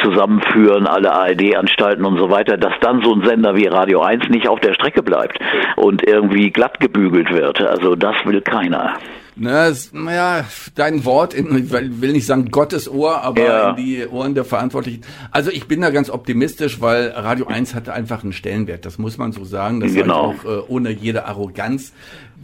zusammenführen, 0.03 0.87
alle 0.87 1.13
ARD-Anstalten 1.13 2.05
und 2.05 2.19
so 2.19 2.31
weiter, 2.31 2.59
dass 2.59 2.75
dann 2.81 3.03
so 3.03 3.15
ein 3.15 3.25
Sender 3.25 3.57
wie 3.57 3.67
Radio 3.67 4.03
1 4.03 4.29
nicht 4.29 4.49
auf 4.49 4.61
der 4.61 4.75
Strecke 4.75 5.03
bleibt 5.03 5.39
und 5.77 6.07
irgendwie 6.07 6.51
glatt 6.51 6.79
gebügelt 6.81 7.33
wird. 7.33 7.63
Also 7.63 7.95
das 7.95 8.17
will 8.27 8.43
keiner. 8.43 8.95
Ne, 9.37 9.75
naja, 9.93 10.45
dein 10.75 11.05
Wort, 11.05 11.35
in, 11.35 11.57
ich 11.57 11.71
will 11.73 12.13
nicht 12.13 12.27
sagen 12.27 12.51
Gottes 12.51 12.89
Ohr, 12.89 13.23
aber 13.23 13.43
ja. 13.43 13.71
in 13.71 13.77
die 13.77 14.07
Ohren 14.07 14.35
der 14.35 14.45
Verantwortlichen. 14.45 15.03
Also 15.31 15.51
ich 15.51 15.67
bin 15.67 15.81
da 15.81 15.91
ganz 15.91 16.11
optimistisch, 16.11 16.81
weil 16.81 17.09
Radio 17.09 17.47
1 17.47 17.75
hatte 17.75 17.93
einfach 17.93 18.23
einen 18.23 18.33
Stellenwert, 18.33 18.85
das 18.85 18.99
muss 18.99 19.19
man 19.19 19.33
so 19.33 19.45
sagen. 19.45 19.81
Das 19.81 19.95
genau. 19.95 20.35
auch 20.35 20.45
äh, 20.45 20.63
ohne 20.69 20.91
jede 20.91 21.27
Arroganz 21.27 21.93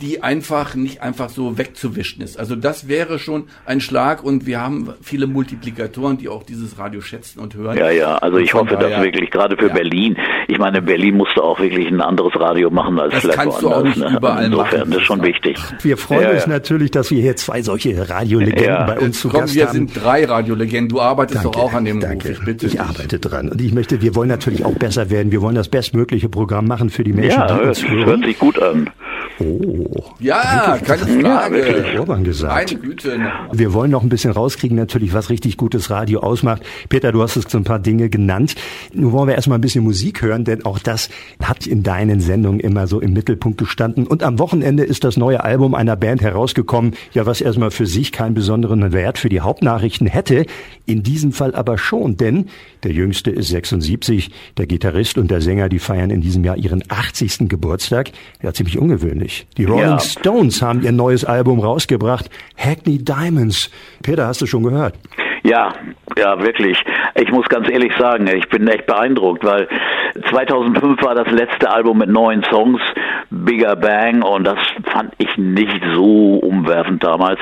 die 0.00 0.22
einfach 0.22 0.74
nicht 0.74 1.02
einfach 1.02 1.30
so 1.30 1.56
wegzuwischen 1.56 2.22
ist. 2.22 2.38
Also 2.38 2.54
das 2.54 2.86
wäre 2.86 3.18
schon 3.18 3.44
ein 3.64 3.80
Schlag 3.80 4.22
und 4.22 4.44
wir 4.44 4.60
haben 4.60 4.92
viele 5.00 5.26
Multiplikatoren, 5.26 6.18
die 6.18 6.28
auch 6.28 6.42
dieses 6.42 6.78
Radio 6.78 7.00
schätzen 7.00 7.40
und 7.40 7.54
hören. 7.54 7.78
Ja, 7.78 7.90
ja, 7.90 8.16
also 8.18 8.36
ich 8.36 8.52
hoffe, 8.52 8.76
dass 8.76 9.00
wirklich 9.00 9.30
gerade 9.30 9.56
für 9.56 9.68
ja. 9.68 9.72
Berlin, 9.74 10.16
ich 10.48 10.58
meine, 10.58 10.82
Berlin 10.82 11.16
musste 11.16 11.42
auch 11.42 11.58
wirklich 11.60 11.88
ein 11.88 12.02
anderes 12.02 12.38
Radio 12.38 12.70
machen 12.70 12.98
als 12.98 13.14
das 13.14 13.22
vielleicht 13.22 13.38
kannst 13.38 13.62
woanders. 13.62 13.70
Du 13.70 13.78
auch 13.78 13.84
nicht 13.84 14.10
ne? 14.10 14.16
überall 14.18 14.44
Insofern, 14.44 14.80
machen, 14.80 14.90
das 14.90 15.00
ist 15.00 15.06
schon 15.06 15.22
wichtig. 15.22 15.58
Wir 15.82 15.96
freuen 15.96 16.22
ja, 16.22 16.30
uns 16.32 16.42
ja. 16.42 16.48
natürlich, 16.48 16.90
dass 16.90 17.10
wir 17.10 17.22
hier 17.22 17.36
zwei 17.36 17.62
solche 17.62 18.08
Radiolegenden 18.08 18.86
bei 18.86 18.98
uns 18.98 19.20
zu 19.20 19.30
Komm, 19.30 19.40
Gast 19.40 19.54
wir 19.54 19.66
haben. 19.66 19.72
sind 19.72 19.96
drei 19.96 20.26
Radiolegenden. 20.26 20.90
Du 20.90 21.00
arbeitest 21.00 21.42
danke, 21.42 21.56
doch 21.56 21.64
auch 21.64 21.72
an 21.72 21.86
dem 21.86 22.00
danke. 22.00 22.28
Ruf. 22.28 22.38
Ich 22.38 22.44
bitte. 22.44 22.66
Ich 22.66 22.80
arbeite 22.82 23.18
dran 23.18 23.48
und 23.48 23.62
ich 23.62 23.72
möchte, 23.72 24.02
wir 24.02 24.14
wollen 24.14 24.28
natürlich 24.28 24.64
auch 24.66 24.74
besser 24.74 25.08
werden. 25.08 25.32
Wir 25.32 25.40
wollen 25.40 25.54
das 25.54 25.68
bestmögliche 25.68 26.28
Programm 26.28 26.66
machen 26.66 26.90
für 26.90 27.02
die 27.02 27.14
Menschen, 27.14 27.40
ja, 27.40 27.46
die 27.46 27.66
uns 27.66 27.88
hören. 27.88 28.06
hört 28.06 28.24
sich 28.24 28.38
gut 28.38 28.60
an. 28.60 28.90
Oh. 29.38 29.86
Ja, 30.18 30.78
keine 30.82 31.22
Frage. 31.22 31.94
Urban 31.98 32.24
gesagt. 32.24 32.72
Meine 32.72 32.80
Güte. 32.80 33.20
Wir 33.52 33.72
wollen 33.74 33.90
noch 33.90 34.02
ein 34.02 34.08
bisschen 34.08 34.30
rauskriegen, 34.32 34.76
natürlich, 34.76 35.12
was 35.12 35.28
richtig 35.28 35.58
gutes 35.58 35.90
Radio 35.90 36.20
ausmacht. 36.20 36.62
Peter, 36.88 37.12
du 37.12 37.22
hast 37.22 37.36
es 37.36 37.44
so 37.48 37.58
ein 37.58 37.64
paar 37.64 37.78
Dinge 37.78 38.08
genannt. 38.08 38.54
Nun 38.94 39.12
wollen 39.12 39.28
wir 39.28 39.34
erstmal 39.34 39.58
ein 39.58 39.60
bisschen 39.60 39.84
Musik 39.84 40.22
hören, 40.22 40.44
denn 40.44 40.64
auch 40.64 40.78
das 40.78 41.10
hat 41.42 41.66
in 41.66 41.82
deinen 41.82 42.20
Sendungen 42.20 42.60
immer 42.60 42.86
so 42.86 43.00
im 43.00 43.12
Mittelpunkt 43.12 43.58
gestanden. 43.58 44.06
Und 44.06 44.22
am 44.22 44.38
Wochenende 44.38 44.84
ist 44.84 45.04
das 45.04 45.18
neue 45.18 45.44
Album 45.44 45.74
einer 45.74 45.96
Band 45.96 46.22
herausgekommen, 46.22 46.94
ja, 47.12 47.26
was 47.26 47.42
erstmal 47.42 47.70
für 47.70 47.86
sich 47.86 48.12
keinen 48.12 48.34
besonderen 48.34 48.92
Wert 48.92 49.18
für 49.18 49.28
die 49.28 49.40
Hauptnachrichten 49.40 50.06
hätte. 50.06 50.46
In 50.86 51.02
diesem 51.02 51.32
Fall 51.32 51.54
aber 51.54 51.76
schon, 51.76 52.16
denn 52.16 52.46
der 52.84 52.92
Jüngste 52.92 53.30
ist 53.30 53.48
76, 53.48 54.30
der 54.56 54.66
Gitarrist 54.66 55.18
und 55.18 55.30
der 55.30 55.42
Sänger, 55.42 55.68
die 55.68 55.78
feiern 55.78 56.10
in 56.10 56.22
diesem 56.22 56.42
Jahr 56.44 56.56
ihren 56.56 56.82
80. 56.88 57.48
Geburtstag. 57.48 58.12
Ja, 58.42 58.54
ziemlich 58.54 58.78
ungewöhnlich. 58.78 59.25
Die 59.56 59.64
Rolling 59.64 59.84
ja. 59.84 60.00
Stones 60.00 60.62
haben 60.62 60.82
ihr 60.82 60.92
neues 60.92 61.24
Album 61.24 61.60
rausgebracht, 61.60 62.30
Hackney 62.56 62.98
Diamonds. 62.98 63.70
Peter, 64.02 64.26
hast 64.26 64.40
du 64.40 64.46
schon 64.46 64.62
gehört? 64.62 64.94
Ja, 65.46 65.72
ja, 66.18 66.42
wirklich. 66.42 66.76
Ich 67.14 67.30
muss 67.30 67.48
ganz 67.48 67.70
ehrlich 67.70 67.92
sagen, 67.96 68.26
ich 68.26 68.48
bin 68.48 68.66
echt 68.66 68.86
beeindruckt, 68.86 69.44
weil 69.44 69.68
2005 70.28 71.00
war 71.04 71.14
das 71.14 71.30
letzte 71.30 71.70
Album 71.70 71.98
mit 71.98 72.08
neun 72.08 72.42
Songs, 72.50 72.80
Bigger 73.30 73.76
Bang, 73.76 74.22
und 74.22 74.44
das 74.44 74.58
fand 74.92 75.12
ich 75.18 75.36
nicht 75.36 75.80
so 75.94 76.40
umwerfend 76.42 77.04
damals. 77.04 77.38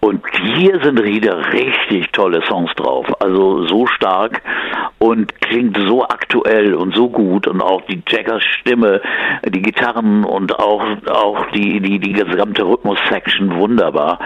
Und 0.00 0.24
hier 0.42 0.80
sind 0.82 1.04
wieder 1.04 1.52
richtig 1.52 2.10
tolle 2.10 2.42
Songs 2.46 2.72
drauf. 2.74 3.06
Also 3.20 3.64
so 3.66 3.86
stark 3.86 4.42
und 4.98 5.40
klingt 5.40 5.78
so 5.86 6.02
aktuell 6.04 6.74
und 6.74 6.94
so 6.94 7.08
gut 7.08 7.46
und 7.46 7.60
auch 7.60 7.82
die 7.82 8.02
Jaggers 8.08 8.42
Stimme, 8.60 9.00
die 9.44 9.62
Gitarren 9.62 10.24
und 10.24 10.58
auch, 10.58 10.84
auch 11.10 11.46
die, 11.52 11.80
die, 11.80 11.98
die 11.98 12.12
gesamte 12.12 12.64
Rhythmus-Section 12.64 13.56
wunderbar. 13.56 14.18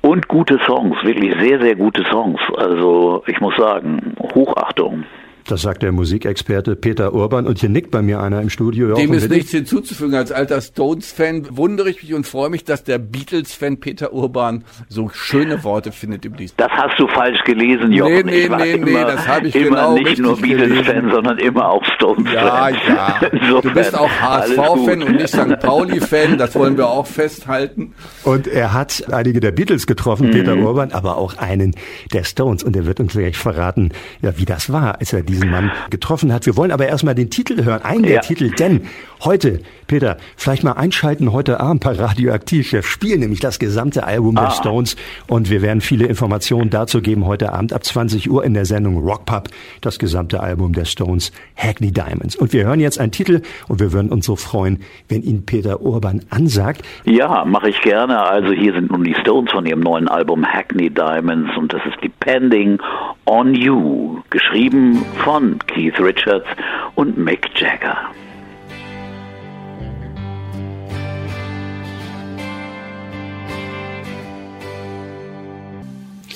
Und 0.00 0.28
gute 0.28 0.58
Songs, 0.66 0.96
wirklich 1.02 1.34
sehr, 1.40 1.60
sehr 1.60 1.76
gute 1.76 2.04
Songs. 2.10 2.40
Also 2.64 3.22
ich 3.26 3.38
muss 3.42 3.54
sagen, 3.56 4.14
Hochachtung. 4.34 5.04
Das 5.46 5.60
sagt 5.60 5.82
der 5.82 5.92
Musikexperte 5.92 6.74
Peter 6.74 7.12
Urban 7.12 7.46
und 7.46 7.58
hier 7.58 7.68
nickt 7.68 7.90
bei 7.90 8.00
mir 8.00 8.20
einer 8.20 8.40
im 8.40 8.48
Studio. 8.48 8.94
Dem 8.94 9.12
ist 9.12 9.28
nichts 9.28 9.50
hinzuzufügen. 9.50 10.14
Als 10.14 10.32
alter 10.32 10.58
Stones-Fan 10.58 11.58
wundere 11.58 11.90
ich 11.90 12.02
mich 12.02 12.14
und 12.14 12.26
freue 12.26 12.48
mich, 12.48 12.64
dass 12.64 12.82
der 12.82 12.96
Beatles-Fan 12.96 13.78
Peter 13.78 14.14
Urban 14.14 14.64
so 14.88 15.10
schöne 15.10 15.62
Worte 15.62 15.92
findet 15.92 16.24
im 16.24 16.32
Lied. 16.34 16.54
Das 16.56 16.70
hast 16.72 16.98
du 16.98 17.06
falsch 17.08 17.42
gelesen, 17.44 17.92
Jochen. 17.92 18.12
Nee, 18.14 18.22
nee, 18.22 18.48
nee, 18.56 18.72
immer, 18.72 18.86
nee, 18.86 18.92
das 18.92 19.28
habe 19.28 19.48
ich 19.48 19.54
immer 19.54 19.68
genau 19.68 19.94
nicht 19.94 20.18
nur 20.18 20.40
Beatles-Fan, 20.40 21.10
sondern 21.10 21.38
immer 21.38 21.68
auch 21.68 21.84
Stones-Fan. 21.84 22.34
Ja, 22.34 22.70
ja. 22.70 23.20
Insofern, 23.32 23.74
du 23.74 23.74
bist 23.74 23.98
auch 23.98 24.10
HSV-Fan 24.10 25.02
und 25.02 25.16
nicht 25.16 25.28
St. 25.28 25.60
Pauli-Fan, 25.60 26.38
das 26.38 26.54
wollen 26.54 26.78
wir 26.78 26.88
auch 26.88 27.06
festhalten. 27.06 27.92
Und 28.22 28.46
er 28.46 28.72
hat 28.72 29.04
einige 29.12 29.40
der 29.40 29.52
Beatles 29.52 29.86
getroffen, 29.86 30.28
mhm. 30.28 30.32
Peter 30.32 30.56
Urban, 30.56 30.92
aber 30.92 31.18
auch 31.18 31.36
einen 31.36 31.74
der 32.14 32.24
Stones. 32.24 32.62
Und 32.62 32.74
er 32.76 32.86
wird 32.86 32.98
uns 32.98 33.12
gleich 33.12 33.36
verraten, 33.36 33.90
ja, 34.22 34.38
wie 34.38 34.46
das 34.46 34.72
war, 34.72 35.00
als 35.00 35.12
er 35.12 35.22
diesen 35.34 35.50
Mann 35.50 35.70
getroffen 35.90 36.32
hat. 36.32 36.46
Wir 36.46 36.56
wollen 36.56 36.70
aber 36.70 36.86
erstmal 36.86 37.14
den 37.14 37.30
Titel 37.30 37.64
hören, 37.64 37.82
einen 37.82 38.04
der 38.04 38.14
ja. 38.14 38.20
Titel, 38.20 38.50
denn 38.50 38.82
heute, 39.24 39.60
Peter, 39.86 40.16
vielleicht 40.36 40.64
mal 40.64 40.72
einschalten 40.72 41.32
heute 41.32 41.60
Abend 41.60 41.82
bei 41.84 41.92
Radioaktiv. 41.92 42.72
Wir 42.72 42.82
spielen 42.82 43.20
nämlich 43.20 43.40
das 43.40 43.58
gesamte 43.58 44.04
Album 44.04 44.36
ah. 44.36 44.44
der 44.44 44.50
Stones 44.50 44.96
und 45.26 45.50
wir 45.50 45.62
werden 45.62 45.80
viele 45.80 46.06
Informationen 46.06 46.70
dazu 46.70 47.00
geben 47.00 47.26
heute 47.26 47.52
Abend 47.52 47.72
ab 47.72 47.84
20 47.84 48.30
Uhr 48.30 48.44
in 48.44 48.54
der 48.54 48.64
Sendung 48.64 48.98
Rockpub, 48.98 49.48
das 49.80 49.98
gesamte 49.98 50.40
Album 50.40 50.72
der 50.72 50.84
Stones, 50.84 51.32
Hackney 51.56 51.92
Diamonds. 51.92 52.36
Und 52.36 52.52
wir 52.52 52.64
hören 52.64 52.80
jetzt 52.80 53.00
einen 53.00 53.12
Titel 53.12 53.42
und 53.68 53.80
wir 53.80 53.92
würden 53.92 54.10
uns 54.10 54.26
so 54.26 54.36
freuen, 54.36 54.80
wenn 55.08 55.22
ihn 55.22 55.46
Peter 55.46 55.80
Urban 55.80 56.22
ansagt. 56.30 56.82
Ja, 57.04 57.44
mache 57.44 57.70
ich 57.70 57.80
gerne. 57.80 58.20
Also 58.20 58.52
hier 58.52 58.74
sind 58.74 58.90
nun 58.90 59.04
die 59.04 59.14
Stones 59.14 59.50
von 59.50 59.64
ihrem 59.66 59.80
neuen 59.80 60.08
Album 60.08 60.44
Hackney 60.44 60.90
Diamonds 60.90 61.56
und 61.56 61.72
das 61.72 61.80
ist 61.86 62.02
Depending 62.02 62.78
on 63.26 63.54
You, 63.54 64.20
geschrieben 64.30 65.04
von 65.24 65.58
Keith 65.66 65.98
Richards 65.98 66.46
und 66.94 67.16
Mick 67.16 67.48
Jagger. 67.58 67.96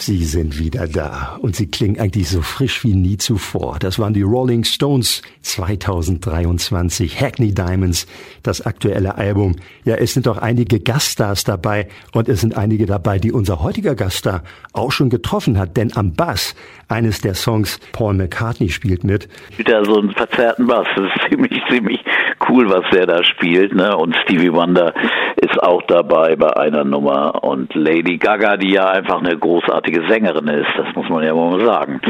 Sie 0.09 0.25
sind 0.25 0.59
wieder 0.59 0.89
da 0.89 1.37
und 1.43 1.55
sie 1.55 1.71
klingen 1.71 2.01
eigentlich 2.01 2.31
so 2.31 2.41
frisch 2.41 2.83
wie 2.83 2.95
nie 2.95 3.19
zuvor. 3.19 3.77
Das 3.79 3.99
waren 3.99 4.15
die 4.15 4.23
Rolling 4.23 4.65
Stones 4.65 5.21
2023, 5.43 7.21
Hackney 7.21 7.53
Diamonds, 7.53 8.07
das 8.43 8.65
aktuelle 8.65 9.19
Album. 9.19 9.57
Ja, 9.85 9.97
es 9.97 10.15
sind 10.15 10.27
auch 10.27 10.39
einige 10.39 10.81
Gaststars 10.81 11.45
dabei 11.45 11.89
und 12.15 12.31
es 12.31 12.41
sind 12.41 12.57
einige 12.57 12.87
dabei, 12.87 13.19
die 13.19 13.33
unser 13.33 13.63
heutiger 13.63 13.95
Gaststar 13.95 14.45
auch 14.73 14.93
schon 14.93 15.11
getroffen 15.11 15.59
hat, 15.59 15.77
denn 15.77 15.95
am 15.95 16.15
Bass 16.15 16.55
eines 16.89 17.21
der 17.21 17.35
Songs 17.35 17.79
Paul 17.93 18.15
McCartney 18.15 18.71
spielt 18.71 19.05
mit. 19.05 19.29
Wieder 19.59 19.85
so 19.85 19.99
einen 19.99 20.13
verzerrten 20.13 20.67
Bass, 20.67 20.87
das 20.97 21.05
ist 21.05 21.29
ziemlich, 21.29 21.61
ziemlich 21.69 22.01
cool, 22.49 22.71
was 22.71 22.89
der 22.93 23.07
da 23.07 23.23
spielt, 23.25 23.75
ne? 23.75 23.95
Und 23.95 24.17
Stevie 24.25 24.53
Wonder 24.53 24.95
ist 25.37 25.63
auch 25.63 25.83
dabei 25.83 26.35
bei 26.37 26.57
einer 26.57 26.85
Nummer 26.85 27.45
und 27.45 27.75
Lady 27.75 28.17
Gaga, 28.17 28.57
die 28.57 28.73
ja 28.73 28.89
einfach 28.89 29.19
eine 29.23 29.37
großartige 29.37 29.98
Sängerin 30.09 30.49
ist, 30.49 30.71
das 30.77 30.95
muss 30.95 31.09
man 31.09 31.25
ja 31.25 31.35
mal 31.35 31.61
sagen. 31.65 32.01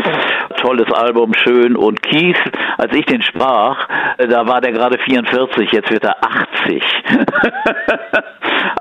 Tolles 0.57 0.93
Album, 0.93 1.33
schön 1.35 1.77
und 1.77 2.03
Keith, 2.03 2.37
als 2.77 2.95
ich 2.95 3.07
den 3.07 3.23
sprach, 3.23 3.87
da 4.19 4.47
war 4.47 4.61
der 4.61 4.73
gerade 4.73 4.99
44, 4.99 5.73
jetzt 5.73 5.91
wird 5.91 6.05
er 6.05 6.17
80. 6.23 6.83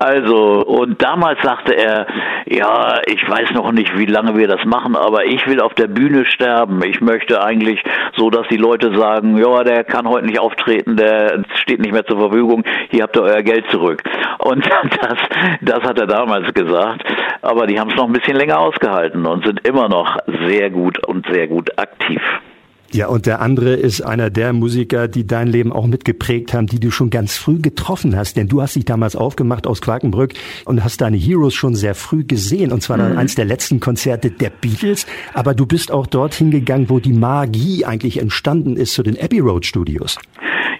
also, 0.00 0.64
und 0.66 1.02
damals 1.02 1.40
sagte 1.42 1.74
er, 1.74 2.06
ja, 2.46 3.00
ich 3.06 3.28
weiß 3.28 3.52
noch 3.52 3.72
nicht, 3.72 3.96
wie 3.96 4.06
lange 4.06 4.36
wir 4.36 4.48
das 4.48 4.64
machen, 4.64 4.96
aber 4.96 5.24
ich 5.24 5.46
will 5.46 5.60
auf 5.60 5.74
der 5.74 5.86
Bühne 5.86 6.24
sterben. 6.26 6.80
Ich 6.84 7.00
möchte 7.00 7.42
eigentlich 7.42 7.82
so, 8.16 8.30
dass 8.30 8.48
die 8.48 8.56
Leute 8.56 8.96
sagen, 8.96 9.36
ja, 9.38 9.64
der 9.64 9.84
kann 9.84 10.08
heute 10.08 10.26
nicht 10.26 10.40
auftreten, 10.40 10.96
der 10.96 11.42
steht 11.54 11.80
nicht 11.80 11.92
mehr 11.92 12.06
zur 12.06 12.18
Verfügung, 12.18 12.64
hier 12.90 13.04
habt 13.04 13.16
ihr 13.16 13.22
euer 13.22 13.42
Geld 13.42 13.70
zurück. 13.70 14.02
Und 14.38 14.66
das, 15.00 15.18
das 15.60 15.80
hat 15.82 15.98
er 15.98 16.06
damals 16.06 16.52
gesagt. 16.54 17.04
Aber 17.42 17.66
die 17.66 17.78
haben 17.78 17.90
es 17.90 17.96
noch 17.96 18.06
ein 18.06 18.12
bisschen 18.12 18.36
länger 18.36 18.58
ausgehalten 18.58 18.97
und 19.06 19.44
sind 19.44 19.66
immer 19.66 19.88
noch 19.88 20.18
sehr 20.46 20.70
gut 20.70 21.06
und 21.06 21.26
sehr 21.30 21.48
gut 21.48 21.78
aktiv. 21.78 22.20
Ja, 22.90 23.08
und 23.08 23.26
der 23.26 23.42
andere 23.42 23.74
ist 23.74 24.00
einer 24.00 24.30
der 24.30 24.54
Musiker, 24.54 25.08
die 25.08 25.26
dein 25.26 25.46
Leben 25.46 25.72
auch 25.72 25.86
mitgeprägt 25.86 26.54
haben, 26.54 26.66
die 26.66 26.80
du 26.80 26.90
schon 26.90 27.10
ganz 27.10 27.36
früh 27.36 27.58
getroffen 27.58 28.16
hast. 28.16 28.38
Denn 28.38 28.48
du 28.48 28.62
hast 28.62 28.76
dich 28.76 28.86
damals 28.86 29.14
aufgemacht 29.14 29.66
aus 29.66 29.82
Quakenbrück 29.82 30.32
und 30.64 30.82
hast 30.82 31.02
deine 31.02 31.18
Heroes 31.18 31.52
schon 31.52 31.74
sehr 31.74 31.94
früh 31.94 32.24
gesehen. 32.24 32.72
Und 32.72 32.82
zwar 32.82 32.96
dann 32.96 33.12
mhm. 33.12 33.18
eins 33.18 33.34
der 33.34 33.44
letzten 33.44 33.80
Konzerte 33.80 34.30
der 34.30 34.48
Beatles. 34.48 35.06
Aber 35.34 35.52
du 35.52 35.66
bist 35.66 35.92
auch 35.92 36.06
dorthin 36.06 36.50
gegangen, 36.50 36.88
wo 36.88 36.98
die 36.98 37.12
Magie 37.12 37.84
eigentlich 37.84 38.18
entstanden 38.20 38.76
ist, 38.78 38.94
zu 38.94 39.02
den 39.02 39.20
Abbey 39.20 39.40
Road 39.40 39.66
Studios. 39.66 40.18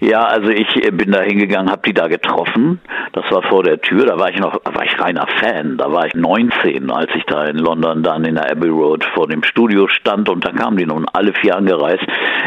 Ja, 0.01 0.23
also 0.23 0.49
ich 0.49 0.83
äh, 0.83 0.91
bin 0.91 1.11
da 1.11 1.21
hingegangen, 1.21 1.69
habe 1.69 1.81
die 1.85 1.93
da 1.93 2.07
getroffen. 2.07 2.79
Das 3.21 3.29
war 3.31 3.43
vor 3.43 3.63
der 3.63 3.81
Tür. 3.81 4.05
Da 4.05 4.17
war 4.17 4.29
ich 4.29 4.39
noch, 4.39 4.61
war 4.63 4.85
ich 4.85 4.97
reiner 4.97 5.27
Fan. 5.27 5.77
Da 5.77 5.91
war 5.91 6.05
ich 6.05 6.13
19, 6.15 6.89
als 6.89 7.11
ich 7.15 7.25
da 7.25 7.43
in 7.45 7.57
London 7.57 8.01
dann 8.01 8.23
in 8.23 8.35
der 8.35 8.49
Abbey 8.49 8.69
Road 8.69 9.03
vor 9.13 9.27
dem 9.27 9.43
Studio 9.43 9.89
stand 9.89 10.29
und 10.29 10.45
da 10.45 10.51
kamen 10.51 10.77
die 10.77 10.85
nun 10.85 11.05
alle 11.11 11.33
vier 11.33 11.57
angereist. 11.57 12.05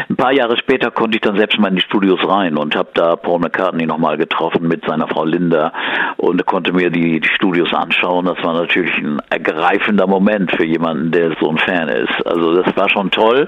Ein 0.09 0.15
paar 0.15 0.31
Jahre 0.31 0.57
später 0.57 0.89
konnte 0.89 1.17
ich 1.17 1.21
dann 1.21 1.37
selbst 1.37 1.59
mal 1.59 1.67
in 1.67 1.75
die 1.75 1.81
Studios 1.81 2.19
rein 2.27 2.57
und 2.57 2.75
habe 2.75 2.89
da 2.95 3.15
Paul 3.15 3.39
McCartney 3.39 3.85
nochmal 3.85 4.17
getroffen 4.17 4.67
mit 4.67 4.83
seiner 4.85 5.07
Frau 5.07 5.25
Linda 5.25 5.71
und 6.17 6.43
konnte 6.47 6.73
mir 6.73 6.89
die, 6.89 7.19
die 7.19 7.29
Studios 7.29 7.71
anschauen. 7.71 8.25
Das 8.25 8.43
war 8.43 8.53
natürlich 8.53 8.97
ein 8.97 9.21
ergreifender 9.29 10.07
Moment 10.07 10.51
für 10.55 10.65
jemanden, 10.65 11.11
der 11.11 11.35
so 11.39 11.49
ein 11.49 11.57
Fan 11.59 11.87
ist. 11.89 12.25
Also 12.25 12.55
das 12.55 12.75
war 12.75 12.89
schon 12.89 13.11
toll. 13.11 13.47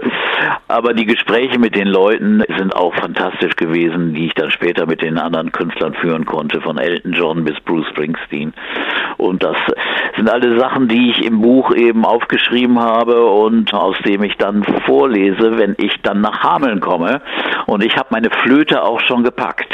Aber 0.67 0.93
die 0.93 1.05
Gespräche 1.05 1.57
mit 1.57 1.75
den 1.75 1.87
Leuten 1.87 2.43
sind 2.57 2.75
auch 2.75 2.93
fantastisch 2.95 3.55
gewesen, 3.55 4.13
die 4.13 4.27
ich 4.27 4.33
dann 4.35 4.51
später 4.51 4.85
mit 4.85 5.01
den 5.01 5.17
anderen 5.17 5.51
Künstlern 5.51 5.95
führen 5.95 6.25
konnte, 6.25 6.61
von 6.61 6.77
Elton 6.77 7.14
John 7.15 7.43
bis 7.43 7.59
Bruce 7.61 7.87
Springsteen. 7.89 8.53
Und 9.17 9.43
das 9.43 9.55
sind 10.15 10.29
alle 10.29 10.59
Sachen, 10.59 10.87
die 10.87 11.11
ich 11.11 11.25
im 11.25 11.41
Buch 11.41 11.73
eben 11.73 12.05
aufgeschrieben 12.05 12.79
habe 12.79 13.25
und 13.25 13.73
aus 13.73 13.95
dem 14.05 14.23
ich 14.23 14.35
dann 14.37 14.63
vorlese, 14.85 15.57
wenn 15.57 15.75
ich 15.77 15.93
dann 16.03 16.21
nach 16.21 16.43
Hameln 16.43 16.79
komme. 16.79 17.21
Und 17.65 17.83
ich 17.83 17.95
habe 17.95 18.09
meine 18.11 18.29
Flöte 18.29 18.83
auch 18.83 18.99
schon 19.01 19.23
gepackt. 19.23 19.73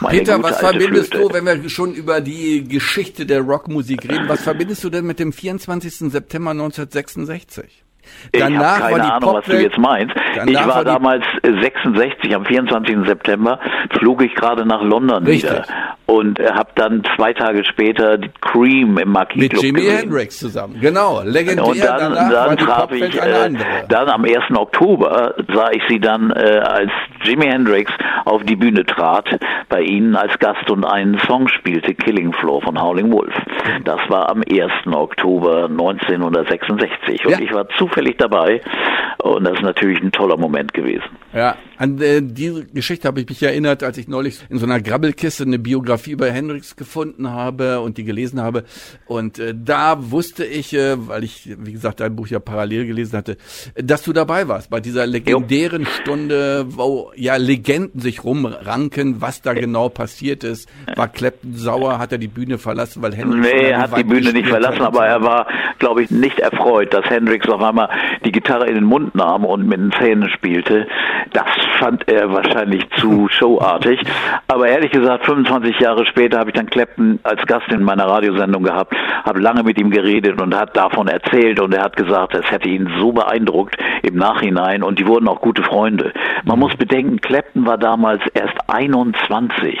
Meine 0.00 0.18
Peter, 0.18 0.42
was 0.42 0.60
verbindest 0.60 1.14
Flöte. 1.14 1.28
du, 1.28 1.34
wenn 1.34 1.44
wir 1.46 1.68
schon 1.68 1.92
über 1.92 2.20
die 2.20 2.64
Geschichte 2.68 3.26
der 3.26 3.40
Rockmusik 3.40 4.04
reden, 4.04 4.28
was 4.28 4.42
verbindest 4.42 4.84
du 4.84 4.90
denn 4.90 5.06
mit 5.06 5.18
dem 5.18 5.32
24. 5.32 6.10
September 6.10 6.50
1966? 6.50 7.87
Danach 8.32 8.78
ich 8.78 8.84
habe 8.84 8.92
keine 8.94 9.12
Ahnung, 9.14 9.34
was 9.34 9.44
du 9.46 9.60
jetzt 9.60 9.78
meinst. 9.78 10.14
Ich 10.46 10.54
war, 10.54 10.68
war 10.68 10.84
damals 10.84 11.24
66, 11.42 12.34
am 12.34 12.44
24. 12.44 12.96
September 13.06 13.60
flog 13.98 14.22
ich 14.22 14.34
gerade 14.34 14.66
nach 14.66 14.82
London 14.82 15.24
Richtig. 15.24 15.50
wieder 15.50 15.64
und 16.08 16.38
habe 16.40 16.70
dann 16.74 17.02
zwei 17.16 17.34
Tage 17.34 17.64
später 17.64 18.16
die 18.16 18.30
Cream 18.40 18.96
im 18.96 19.10
Marquis 19.10 19.42
Mit 19.42 19.62
Jimi 19.62 19.80
gesehen. 19.80 19.98
Hendrix 19.98 20.38
zusammen, 20.38 20.78
genau, 20.80 21.20
legendär. 21.22 21.66
Und 21.66 21.84
dann, 21.84 22.14
dann 22.14 22.56
traf 22.56 22.90
ich, 22.92 23.14
äh, 23.14 23.50
dann 23.88 24.08
am 24.08 24.24
1. 24.24 24.56
Oktober 24.56 25.34
sah 25.52 25.70
ich 25.70 25.82
sie 25.86 26.00
dann, 26.00 26.30
äh, 26.30 26.60
als 26.64 26.90
Jimi 27.24 27.44
Hendrix 27.44 27.92
auf 28.24 28.42
die 28.42 28.56
Bühne 28.56 28.86
trat, 28.86 29.28
bei 29.68 29.82
ihnen 29.82 30.16
als 30.16 30.38
Gast 30.38 30.70
und 30.70 30.86
einen 30.86 31.18
Song 31.26 31.46
spielte, 31.48 31.94
Killing 31.94 32.32
Floor 32.32 32.62
von 32.62 32.80
Howling 32.80 33.12
Wolf. 33.12 33.34
Das 33.84 34.00
war 34.08 34.30
am 34.30 34.42
1. 34.50 34.72
Oktober 34.86 35.64
1966 35.64 37.26
und 37.26 37.32
ja. 37.32 37.38
ich 37.40 37.52
war 37.52 37.68
zufällig 37.76 37.97
dabei 38.18 38.60
und 39.22 39.44
das 39.44 39.54
ist 39.54 39.62
natürlich 39.62 40.00
ein 40.02 40.12
toller 40.12 40.36
Moment 40.36 40.72
gewesen. 40.74 41.04
Ja, 41.32 41.56
an 41.78 42.00
äh, 42.00 42.20
diese 42.22 42.66
Geschichte 42.66 43.06
habe 43.06 43.20
ich 43.20 43.28
mich 43.28 43.42
erinnert, 43.42 43.84
als 43.84 43.98
ich 43.98 44.08
neulich 44.08 44.40
in 44.50 44.58
so 44.58 44.66
einer 44.66 44.80
Grabbelkiste 44.80 45.44
eine 45.44 45.60
Biografie 45.60 46.10
über 46.10 46.30
Hendrix 46.30 46.74
gefunden 46.74 47.30
habe 47.30 47.80
und 47.80 47.98
die 47.98 48.04
gelesen 48.04 48.42
habe. 48.42 48.64
Und 49.06 49.38
äh, 49.38 49.54
da 49.56 50.10
wusste 50.10 50.44
ich, 50.44 50.74
äh, 50.74 50.96
weil 51.08 51.22
ich, 51.22 51.56
wie 51.58 51.72
gesagt, 51.72 52.00
dein 52.00 52.16
Buch 52.16 52.26
ja 52.26 52.40
parallel 52.40 52.86
gelesen 52.86 53.16
hatte, 53.16 53.36
dass 53.76 54.02
du 54.02 54.12
dabei 54.12 54.48
warst 54.48 54.70
bei 54.70 54.80
dieser 54.80 55.06
legendären 55.06 55.82
jo. 55.82 55.88
Stunde, 55.88 56.66
wo 56.68 57.12
ja 57.14 57.36
Legenden 57.36 58.00
sich 58.00 58.24
rumranken, 58.24 59.20
was 59.20 59.40
da 59.42 59.52
genau 59.52 59.88
passiert 59.88 60.42
ist. 60.42 60.68
War 60.96 61.06
Clapton 61.06 61.54
sauer, 61.54 61.98
hat 61.98 62.10
er 62.10 62.18
die 62.18 62.28
Bühne 62.28 62.58
verlassen, 62.58 63.02
weil 63.02 63.14
Hendrix... 63.14 63.46
Nee, 63.52 63.70
er 63.70 63.82
hat 63.82 63.96
die 63.96 64.04
Bühne 64.04 64.32
nicht 64.32 64.48
verlassen, 64.48 64.82
aber 64.82 65.06
er 65.06 65.22
war, 65.22 65.46
glaube 65.78 66.02
ich, 66.02 66.10
nicht 66.10 66.40
erfreut, 66.40 66.92
dass 66.92 67.04
Hendrix 67.04 67.48
auf 67.48 67.62
einmal 67.62 67.88
die 68.24 68.32
Gitarre 68.32 68.66
in 68.66 68.74
den 68.74 68.84
Mund 68.84 69.14
nahm 69.14 69.44
und 69.44 69.68
mit 69.68 69.78
den 69.78 69.92
Zähnen 69.92 70.28
spielte. 70.30 70.88
Das 71.32 71.46
fand 71.78 72.08
er 72.10 72.32
wahrscheinlich 72.32 72.88
zu 72.96 73.28
showartig. 73.28 74.00
Aber 74.46 74.68
ehrlich 74.68 74.90
gesagt, 74.90 75.26
25 75.26 75.78
Jahre 75.78 76.06
später 76.06 76.38
habe 76.38 76.50
ich 76.50 76.56
dann 76.56 76.66
Clapton 76.66 77.18
als 77.22 77.44
Gast 77.46 77.68
in 77.68 77.82
meiner 77.82 78.06
Radiosendung 78.06 78.62
gehabt, 78.62 78.94
habe 79.24 79.40
lange 79.40 79.62
mit 79.62 79.78
ihm 79.80 79.90
geredet 79.90 80.40
und 80.40 80.54
hat 80.54 80.76
davon 80.76 81.08
erzählt 81.08 81.60
und 81.60 81.74
er 81.74 81.82
hat 81.82 81.96
gesagt, 81.96 82.34
es 82.34 82.50
hätte 82.50 82.68
ihn 82.68 82.90
so 82.98 83.12
beeindruckt 83.12 83.76
im 84.02 84.16
Nachhinein 84.16 84.82
und 84.82 84.98
die 84.98 85.06
wurden 85.06 85.28
auch 85.28 85.40
gute 85.40 85.62
Freunde. 85.62 86.12
Man 86.44 86.58
muss 86.58 86.76
bedenken, 86.76 87.20
Clapton 87.20 87.66
war 87.66 87.78
damals 87.78 88.22
erst 88.34 88.56
21. 88.68 89.78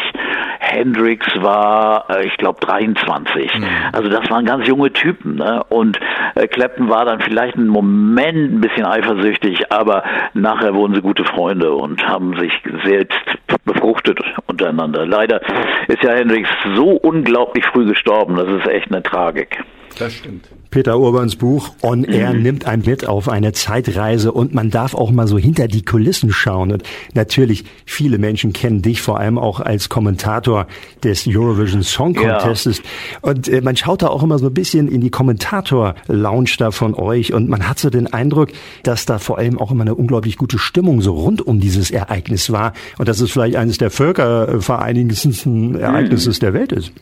Hendrix 0.60 1.26
war, 1.40 2.10
äh, 2.10 2.26
ich 2.26 2.36
glaube, 2.36 2.60
23. 2.60 3.54
Mhm. 3.54 3.64
Also 3.92 4.08
das 4.08 4.28
waren 4.30 4.44
ganz 4.44 4.66
junge 4.66 4.92
Typen. 4.92 5.36
Ne? 5.36 5.62
Und 5.68 5.98
äh, 6.34 6.46
Clapton 6.46 6.88
war 6.88 7.04
dann 7.04 7.20
vielleicht 7.20 7.56
einen 7.56 7.68
Moment 7.68 8.52
ein 8.52 8.60
bisschen 8.60 8.84
eifersüchtig, 8.84 9.72
aber 9.72 10.02
nachher 10.34 10.74
wurden 10.74 10.94
sie 10.94 11.00
gute 11.00 11.24
Freunde 11.24 11.72
und 11.78 12.06
haben 12.06 12.36
sich 12.38 12.52
selbst 12.84 13.20
befruchtet 13.64 14.20
untereinander. 14.46 15.06
Leider 15.06 15.40
ist 15.86 16.02
ja 16.02 16.12
Hendrix 16.12 16.48
so 16.74 16.90
unglaublich 16.90 17.64
früh 17.66 17.86
gestorben, 17.86 18.36
das 18.36 18.48
ist 18.48 18.66
echt 18.66 18.90
eine 18.90 19.02
Tragik. 19.02 19.62
Das 19.98 20.12
stimmt. 20.12 20.48
Peter 20.70 20.98
Urbans 20.98 21.36
Buch 21.36 21.70
On 21.82 22.04
Air 22.04 22.32
nimmt 22.34 22.66
einen 22.66 22.84
mit 22.84 23.08
auf 23.08 23.28
eine 23.28 23.52
Zeitreise 23.52 24.32
und 24.32 24.54
man 24.54 24.70
darf 24.70 24.94
auch 24.94 25.10
mal 25.10 25.26
so 25.26 25.38
hinter 25.38 25.66
die 25.66 25.84
Kulissen 25.84 26.30
schauen. 26.30 26.72
Und 26.72 26.82
natürlich, 27.14 27.64
viele 27.86 28.18
Menschen 28.18 28.52
kennen 28.52 28.82
dich 28.82 29.00
vor 29.00 29.18
allem 29.18 29.38
auch 29.38 29.60
als 29.60 29.88
Kommentator 29.88 30.66
des 31.02 31.26
Eurovision 31.26 31.82
Song 31.82 32.14
Contests. 32.14 32.78
Ja. 32.78 33.30
Und 33.30 33.48
äh, 33.48 33.60
man 33.60 33.76
schaut 33.76 34.02
da 34.02 34.08
auch 34.08 34.22
immer 34.22 34.38
so 34.38 34.46
ein 34.46 34.54
bisschen 34.54 34.88
in 34.88 35.00
die 35.00 35.10
Kommentator-Lounge 35.10 36.50
da 36.58 36.70
von 36.70 36.94
euch 36.94 37.32
und 37.32 37.48
man 37.48 37.68
hat 37.68 37.78
so 37.78 37.88
den 37.90 38.06
Eindruck, 38.12 38.50
dass 38.82 39.06
da 39.06 39.18
vor 39.18 39.38
allem 39.38 39.58
auch 39.58 39.70
immer 39.70 39.82
eine 39.82 39.94
unglaublich 39.94 40.36
gute 40.36 40.58
Stimmung 40.58 41.00
so 41.00 41.14
rund 41.14 41.46
um 41.46 41.60
dieses 41.60 41.90
Ereignis 41.90 42.52
war 42.52 42.72
und 42.98 43.08
dass 43.08 43.20
es 43.20 43.30
vielleicht 43.30 43.56
eines 43.56 43.78
der 43.78 43.90
völkervereinigendsten 43.90 45.76
Ereignisses 45.76 46.38
mhm. 46.38 46.40
der 46.40 46.54
Welt 46.54 46.72
ist. 46.72 46.92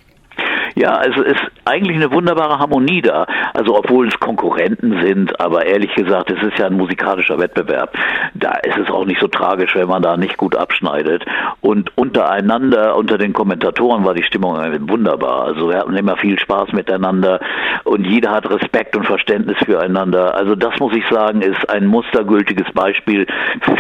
Ja, 0.79 0.91
also 0.91 1.23
es 1.23 1.33
ist 1.33 1.51
eigentlich 1.65 1.97
eine 1.97 2.13
wunderbare 2.13 2.59
Harmonie 2.59 3.01
da. 3.01 3.27
Also 3.55 3.79
obwohl 3.79 4.09
es 4.09 4.21
Konkurrenten 4.21 5.01
sind, 5.03 5.41
aber 5.41 5.65
ehrlich 5.65 5.95
gesagt, 5.95 6.31
es 6.31 6.47
ist 6.47 6.59
ja 6.59 6.67
ein 6.67 6.77
musikalischer 6.77 7.39
Wettbewerb. 7.39 7.97
Da 8.35 8.53
ist 8.57 8.77
es 8.77 8.91
auch 8.91 9.07
nicht 9.07 9.19
so 9.19 9.27
tragisch, 9.27 9.75
wenn 9.75 9.89
man 9.89 10.03
da 10.03 10.19
nicht 10.19 10.37
gut 10.37 10.55
abschneidet. 10.55 11.25
Und 11.63 11.97
untereinander, 11.97 12.95
unter 12.95 13.17
den 13.17 13.33
Kommentatoren 13.33 14.05
war 14.05 14.13
die 14.13 14.23
Stimmung 14.23 14.59
wunderbar. 14.87 15.45
Also 15.45 15.71
wir 15.71 15.79
hatten 15.79 15.97
immer 15.97 16.19
viel 16.19 16.39
Spaß 16.39 16.73
miteinander 16.73 17.41
und 17.85 18.05
jeder 18.07 18.33
hat 18.33 18.51
Respekt 18.51 18.97
und 18.97 19.07
Verständnis 19.07 19.57
füreinander. 19.65 20.35
Also 20.35 20.57
das 20.57 20.79
muss 20.79 20.95
ich 20.95 21.05
sagen, 21.09 21.41
ist 21.41 21.71
ein 21.71 21.87
mustergültiges 21.87 22.71
Beispiel 22.75 23.27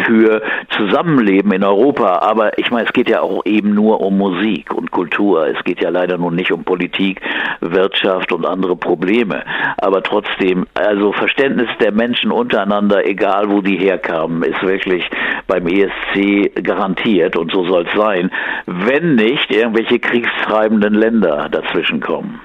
für 0.07 0.41
Zusammenleben 0.71 1.53
in 1.53 1.63
Europa. 1.63 2.21
Aber 2.21 2.59
ich 2.59 2.71
meine, 2.71 2.87
es 2.87 2.93
geht 2.95 3.11
ja 3.11 3.21
auch 3.21 3.45
eben 3.45 3.75
nur 3.75 4.01
um 4.01 4.17
Musik 4.17 4.73
und 4.73 4.91
Kultur. 4.91 5.47
Es 5.49 5.63
geht 5.65 5.83
ja 5.83 5.91
leider 5.91 6.17
nur 6.17 6.33
nicht 6.33 6.53
um 6.53 6.65
Politik 6.65 6.86
Politik, 6.87 7.21
Wirtschaft 7.61 8.33
und 8.33 8.47
andere 8.47 8.77
Probleme. 8.77 9.43
Aber 9.79 10.03
trotzdem, 10.03 10.67
also 10.75 11.13
Verständnis 11.13 11.69
der 11.81 11.93
Menschen 11.93 12.31
untereinander, 12.31 13.07
egal 13.07 13.51
wo 13.51 13.61
die 13.61 13.77
herkamen, 13.77 14.43
ist 14.43 14.63
wirklich 14.63 15.05
beim 15.47 15.67
ESC 15.67 16.53
garantiert 16.63 17.37
und 17.37 17.51
so 17.53 17.65
soll 17.67 17.87
es 17.87 17.95
sein, 17.97 18.31
wenn 18.67 19.17
nicht 19.17 19.51
irgendwelche 19.51 19.99
kriegstreibenden 19.99 20.95
Länder 20.95 21.49
dazwischen 21.51 22.01
kommen. 22.01 22.41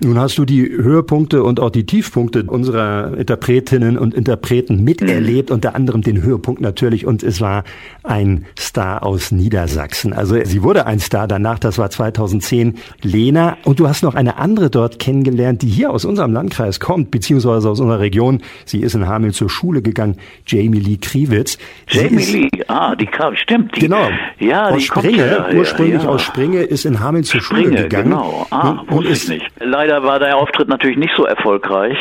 Nun 0.00 0.18
hast 0.18 0.38
du 0.38 0.44
die 0.44 0.62
Höhepunkte 0.62 1.42
und 1.42 1.60
auch 1.60 1.70
die 1.70 1.84
Tiefpunkte 1.84 2.44
unserer 2.44 3.16
Interpretinnen 3.16 3.98
und 3.98 4.14
Interpreten 4.14 4.82
miterlebt, 4.82 5.50
mhm. 5.50 5.54
unter 5.54 5.74
anderem 5.74 6.02
den 6.02 6.22
Höhepunkt 6.22 6.60
natürlich 6.62 7.06
und 7.06 7.22
es 7.22 7.40
war 7.40 7.64
ein 8.02 8.46
Star 8.58 9.04
aus 9.04 9.32
Niedersachsen. 9.32 10.12
Also 10.12 10.42
sie 10.44 10.62
wurde 10.62 10.86
ein 10.86 10.98
Star 10.98 11.28
danach, 11.28 11.58
das 11.58 11.76
war 11.76 11.90
2010 11.90 12.78
Lena 13.02 13.58
und 13.64 13.80
du 13.80 13.88
hast 13.88 14.02
noch 14.02 14.14
eine 14.14 14.38
andere 14.38 14.70
dort 14.70 14.98
kennengelernt, 14.98 15.60
die 15.62 15.68
hier 15.68 15.90
aus 15.90 16.04
unserem 16.04 16.32
Landkreis 16.32 16.80
kommt, 16.80 17.10
beziehungsweise 17.10 17.68
aus 17.68 17.78
unserer 17.78 18.00
Region. 18.00 18.42
Sie 18.64 18.80
ist 18.80 18.94
in 18.94 19.06
Hameln 19.06 19.34
zur 19.34 19.50
Schule 19.50 19.82
gegangen, 19.82 20.16
Jamie 20.46 20.80
Lee 20.80 20.96
Kriwitz. 20.96 21.58
Jamie 21.88 22.24
Lee, 22.24 22.48
ah, 22.68 22.96
die 22.96 23.06
kam, 23.06 23.36
stimmt. 23.36 23.76
Die, 23.76 23.80
genau. 23.80 24.08
Ja, 24.38 24.70
aus 24.70 24.82
Springe, 24.84 25.48
ursprünglich 25.54 26.02
ja. 26.02 26.08
aus 26.08 26.22
Springe, 26.22 26.62
ist 26.62 26.86
in 26.86 27.00
Hameln 27.00 27.24
zur 27.24 27.42
Springe, 27.42 27.64
Schule 27.64 27.82
gegangen. 27.82 28.10
Genau, 28.10 28.46
ah, 28.50 28.70
und, 28.88 28.90
und 28.90 29.06
ist 29.06 29.28
nicht 29.28 29.44
leider 29.60 29.81
war 30.02 30.18
der 30.18 30.36
Auftritt 30.36 30.68
natürlich 30.68 30.96
nicht 30.96 31.14
so 31.16 31.24
erfolgreich. 31.24 31.98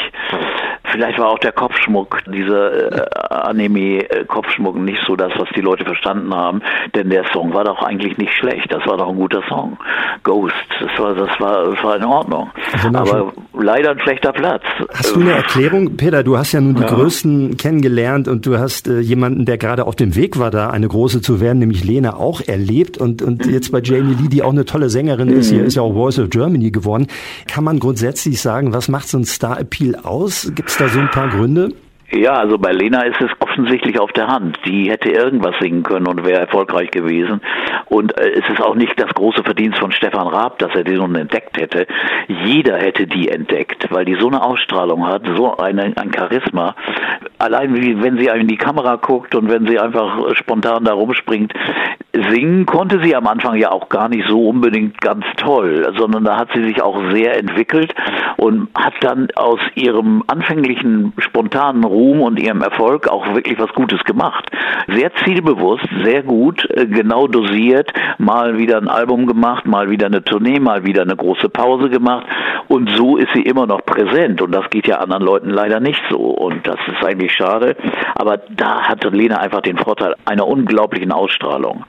Vielleicht 0.92 1.20
war 1.20 1.30
auch 1.30 1.40
der 1.40 1.52
Kopfschmuck, 1.52 2.20
dieser 2.28 2.92
äh, 2.92 3.06
Anime-Kopfschmuck 3.30 4.76
nicht 4.76 5.02
so 5.08 5.16
das, 5.16 5.32
was 5.38 5.48
die 5.56 5.62
Leute 5.62 5.86
verstanden 5.86 6.34
haben, 6.34 6.62
denn 6.96 7.10
der 7.10 7.26
Song 7.32 7.54
war 7.54 7.64
doch 7.64 7.82
eigentlich 7.82 8.18
nicht 8.18 8.34
schlecht. 8.34 8.72
Das 8.72 8.86
war 8.86 8.98
doch 8.98 9.10
ein 9.10 9.16
guter 9.16 9.42
Song. 9.48 9.78
Ghost, 10.24 10.54
das 10.80 11.00
war, 11.00 11.16
das 11.16 11.40
war, 11.40 11.72
das 11.72 11.84
war 11.84 11.96
in 11.98 12.04
Ordnung. 12.04 12.50
Aber 12.94 13.34
leider 13.54 13.92
ein 13.92 14.00
schlechter 14.00 14.34
Platz. 14.34 14.64
Hast 14.94 15.16
du 15.16 15.22
eine 15.22 15.32
Erklärung, 15.32 15.96
Peter? 15.98 16.24
Du 16.24 16.38
hast 16.38 16.52
ja 16.52 16.62
nun 16.62 16.76
die 16.76 16.82
ja. 16.82 16.88
Größten 16.88 17.58
kennengelernt 17.58 18.28
und 18.28 18.46
du 18.46 18.58
hast 18.58 18.88
äh, 18.88 19.00
jemanden, 19.00 19.46
der 19.46 19.58
gerade 19.58 19.86
auf 19.86 19.96
dem 19.96 20.16
Weg 20.16 20.38
war, 20.40 20.52
da 20.52 20.70
eine 20.70 20.88
große 20.88 21.22
zu 21.22 21.40
werden, 21.40 21.60
nämlich 21.60 21.84
Lena, 21.84 22.16
auch 22.16 22.42
erlebt 22.42 22.98
und, 22.98 23.22
und 23.22 23.46
jetzt 23.46 23.72
bei 23.72 23.80
Jamie 23.82 24.16
Lee, 24.16 24.28
die 24.30 24.44
auch 24.44 24.52
eine 24.52 24.66
tolle 24.66 24.90
Sängerin 24.90 25.30
mhm. 25.30 25.40
ist, 25.40 25.52
hier 25.52 25.64
ist 25.64 25.76
ja 25.76 25.82
auch 25.82 25.94
Voice 25.94 26.20
of 26.20 26.30
Germany 26.30 26.72
geworden. 26.72 27.08
Kann 27.48 27.64
man 27.64 27.80
grundsätzlich 27.80 28.42
sagen, 28.42 28.74
was 28.74 28.90
macht 28.90 29.08
so 29.08 29.18
ein 29.18 29.26
Star-Appeal 29.26 29.96
aus? 29.96 30.52
Gibt 30.54 30.70
es 30.70 30.81
da 30.82 30.90
so 30.90 31.00
ein 31.00 31.12
paar 31.12 31.30
Gründe? 31.30 31.70
Ja, 32.14 32.34
also 32.34 32.58
bei 32.58 32.74
Lena 32.74 33.04
ist 33.04 33.22
es 33.22 33.32
offensichtlich 33.40 33.98
auf 33.98 34.12
der 34.12 34.28
Hand. 34.28 34.60
Die 34.66 34.92
hätte 34.92 35.10
irgendwas 35.10 35.56
singen 35.62 35.82
können 35.84 36.08
und 36.08 36.26
wäre 36.26 36.42
erfolgreich 36.42 36.92
gewesen. 36.92 37.40
Und 37.86 38.18
äh, 38.20 38.32
es 38.32 38.50
ist 38.50 38.62
auch 38.62 38.76
nicht 38.76 39.00
das 39.00 39.14
große 39.14 39.44
Verdienst 39.44 39.80
von 39.80 39.94
Stefan 39.94 40.28
Raab, 40.28 40.60
dass 40.60 40.76
er 40.76 40.84
die 40.84 40.96
nun 40.96 41.16
entdeckt 41.16 41.58
hätte. 41.58 41.88
Jeder 42.28 42.78
hätte 42.78 43.08
die 43.08 43.30
entdeckt, 43.30 43.88
weil 43.92 44.04
die 44.04 44.18
so 44.20 44.28
eine 44.28 44.44
Ausstrahlung 44.44 45.08
hat, 45.08 45.22
so 45.38 45.56
eine, 45.56 45.94
ein 45.96 46.12
Charisma. 46.14 46.76
Allein 47.38 47.76
wie 47.76 48.02
wenn 48.04 48.18
sie 48.18 48.28
in 48.28 48.48
die 48.48 48.58
Kamera 48.58 48.98
guckt 48.98 49.34
und 49.34 49.50
wenn 49.50 49.66
sie 49.68 49.80
einfach 49.80 50.36
spontan 50.36 50.84
da 50.84 50.94
rumspringt. 50.94 51.54
Singen 52.14 52.66
konnte 52.66 53.02
sie 53.02 53.16
am 53.16 53.26
Anfang 53.26 53.56
ja 53.56 53.72
auch 53.72 53.88
gar 53.88 54.10
nicht 54.10 54.28
so 54.28 54.50
unbedingt 54.50 55.00
ganz 55.00 55.24
toll, 55.38 55.94
sondern 55.98 56.26
da 56.26 56.38
hat 56.38 56.50
sie 56.54 56.64
sich 56.64 56.82
auch 56.82 57.00
sehr 57.14 57.38
entwickelt 57.38 57.94
und 58.36 58.68
hat 58.76 58.96
dann 59.00 59.30
aus 59.36 59.60
ihrem 59.76 60.22
anfänglichen 60.28 61.14
spontanen 61.20 61.86
Ruhm 62.02 62.22
und 62.22 62.40
ihrem 62.40 62.62
Erfolg 62.64 63.08
auch 63.08 63.36
wirklich 63.36 63.60
was 63.60 63.72
Gutes 63.74 64.04
gemacht. 64.06 64.50
Sehr 64.88 65.14
zielbewusst, 65.24 65.86
sehr 66.04 66.24
gut, 66.24 66.68
äh, 66.72 66.88
genau 66.88 67.28
dosiert, 67.28 67.94
mal 68.18 68.58
wieder 68.58 68.78
ein 68.78 68.88
Album 68.88 69.28
gemacht, 69.28 69.68
mal 69.68 69.92
wieder 69.92 70.08
eine 70.08 70.24
Tournee, 70.24 70.60
mal 70.60 70.84
wieder 70.84 71.04
eine 71.04 71.16
große 71.16 71.50
Pause 71.50 71.90
gemacht. 71.90 72.26
Und 72.68 72.90
so 72.98 73.18
ist 73.18 73.30
sie 73.36 73.44
immer 73.44 73.68
noch 73.68 73.86
präsent. 73.86 74.42
Und 74.42 74.52
das 74.52 74.68
geht 74.72 74.88
ja 74.88 74.98
anderen 74.98 75.24
Leuten 75.24 75.50
leider 75.52 75.80
nicht 75.80 76.02
so. 76.10 76.18
Und 76.18 76.66
das 76.66 76.80
ist 76.88 77.06
eigentlich 77.06 77.34
schade, 77.34 77.76
aber 78.16 78.38
da 78.50 78.82
hatte 78.88 79.10
Lena 79.10 79.38
einfach 79.38 79.62
den 79.62 79.78
Vorteil 79.78 80.16
einer 80.26 80.48
unglaublichen 80.48 81.12
Ausstrahlung. 81.12 81.86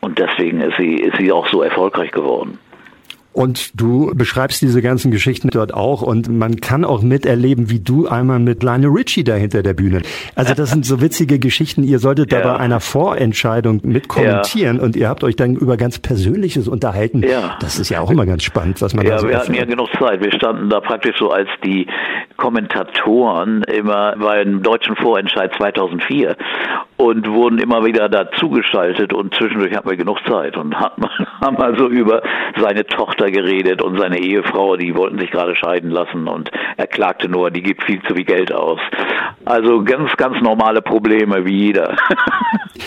Und 0.00 0.18
deswegen 0.18 0.60
ist 0.60 0.76
sie, 0.78 0.94
ist 0.94 1.18
sie 1.18 1.32
auch 1.32 1.48
so 1.48 1.62
erfolgreich 1.62 2.10
geworden. 2.12 2.58
Und 3.34 3.80
du 3.80 4.12
beschreibst 4.14 4.62
diese 4.62 4.80
ganzen 4.80 5.10
Geschichten 5.10 5.48
dort 5.50 5.74
auch 5.74 6.02
und 6.02 6.28
man 6.28 6.60
kann 6.60 6.84
auch 6.84 7.02
miterleben, 7.02 7.68
wie 7.68 7.80
du 7.80 8.06
einmal 8.06 8.38
mit 8.38 8.62
Lionel 8.62 8.90
Richie 8.90 9.24
da 9.24 9.34
hinter 9.34 9.64
der 9.64 9.74
Bühne. 9.74 10.02
Also 10.36 10.54
das 10.54 10.70
sind 10.70 10.86
so 10.86 11.00
witzige 11.00 11.40
Geschichten. 11.40 11.82
Ihr 11.82 11.98
solltet 11.98 12.30
ja. 12.30 12.40
da 12.40 12.52
bei 12.52 12.58
einer 12.60 12.78
Vorentscheidung 12.78 13.80
mit 13.82 14.06
kommentieren 14.06 14.76
ja. 14.76 14.82
und 14.84 14.94
ihr 14.94 15.08
habt 15.08 15.24
euch 15.24 15.34
dann 15.34 15.56
über 15.56 15.76
ganz 15.76 15.98
Persönliches 15.98 16.68
unterhalten. 16.68 17.24
Ja. 17.24 17.58
Das 17.60 17.80
ist 17.80 17.88
ja 17.88 18.00
auch 18.00 18.10
immer 18.12 18.24
ganz 18.24 18.44
spannend, 18.44 18.80
was 18.80 18.94
man 18.94 19.04
ja, 19.04 19.14
da 19.14 19.18
so 19.18 19.26
wir 19.26 19.34
erfährt. 19.34 19.48
hatten 19.48 19.58
ja 19.58 19.64
genug 19.64 19.88
Zeit. 19.98 20.22
Wir 20.22 20.32
standen 20.32 20.70
da 20.70 20.78
praktisch 20.78 21.16
so 21.18 21.30
als 21.30 21.48
die 21.64 21.88
Kommentatoren 22.36 23.64
immer 23.64 24.14
beim 24.16 24.62
deutschen 24.62 24.94
Vorentscheid 24.94 25.52
2004 25.56 26.36
und 26.96 27.28
wurden 27.28 27.58
immer 27.58 27.84
wieder 27.84 28.08
dazugeschaltet 28.08 29.12
und 29.12 29.34
zwischendurch 29.34 29.74
hatten 29.74 29.88
wir 29.88 29.96
genug 29.96 30.18
Zeit 30.26 30.56
und 30.56 30.78
haben, 31.40 31.56
also 31.58 31.88
über 31.88 32.22
seine 32.56 32.86
Tochter 32.86 33.30
geredet 33.30 33.82
und 33.82 33.98
seine 33.98 34.18
Ehefrau, 34.18 34.76
die 34.76 34.94
wollten 34.94 35.18
sich 35.18 35.30
gerade 35.30 35.56
scheiden 35.56 35.90
lassen 35.90 36.28
und 36.28 36.50
er 36.76 36.86
klagte 36.86 37.28
nur, 37.28 37.50
die 37.50 37.62
gibt 37.62 37.84
viel 37.84 38.02
zu 38.02 38.14
viel 38.14 38.24
Geld 38.24 38.52
aus. 38.52 38.80
Also 39.44 39.84
ganz, 39.84 40.10
ganz 40.16 40.40
normale 40.40 40.80
Probleme 40.80 41.44
wie 41.44 41.66
jeder. 41.66 41.96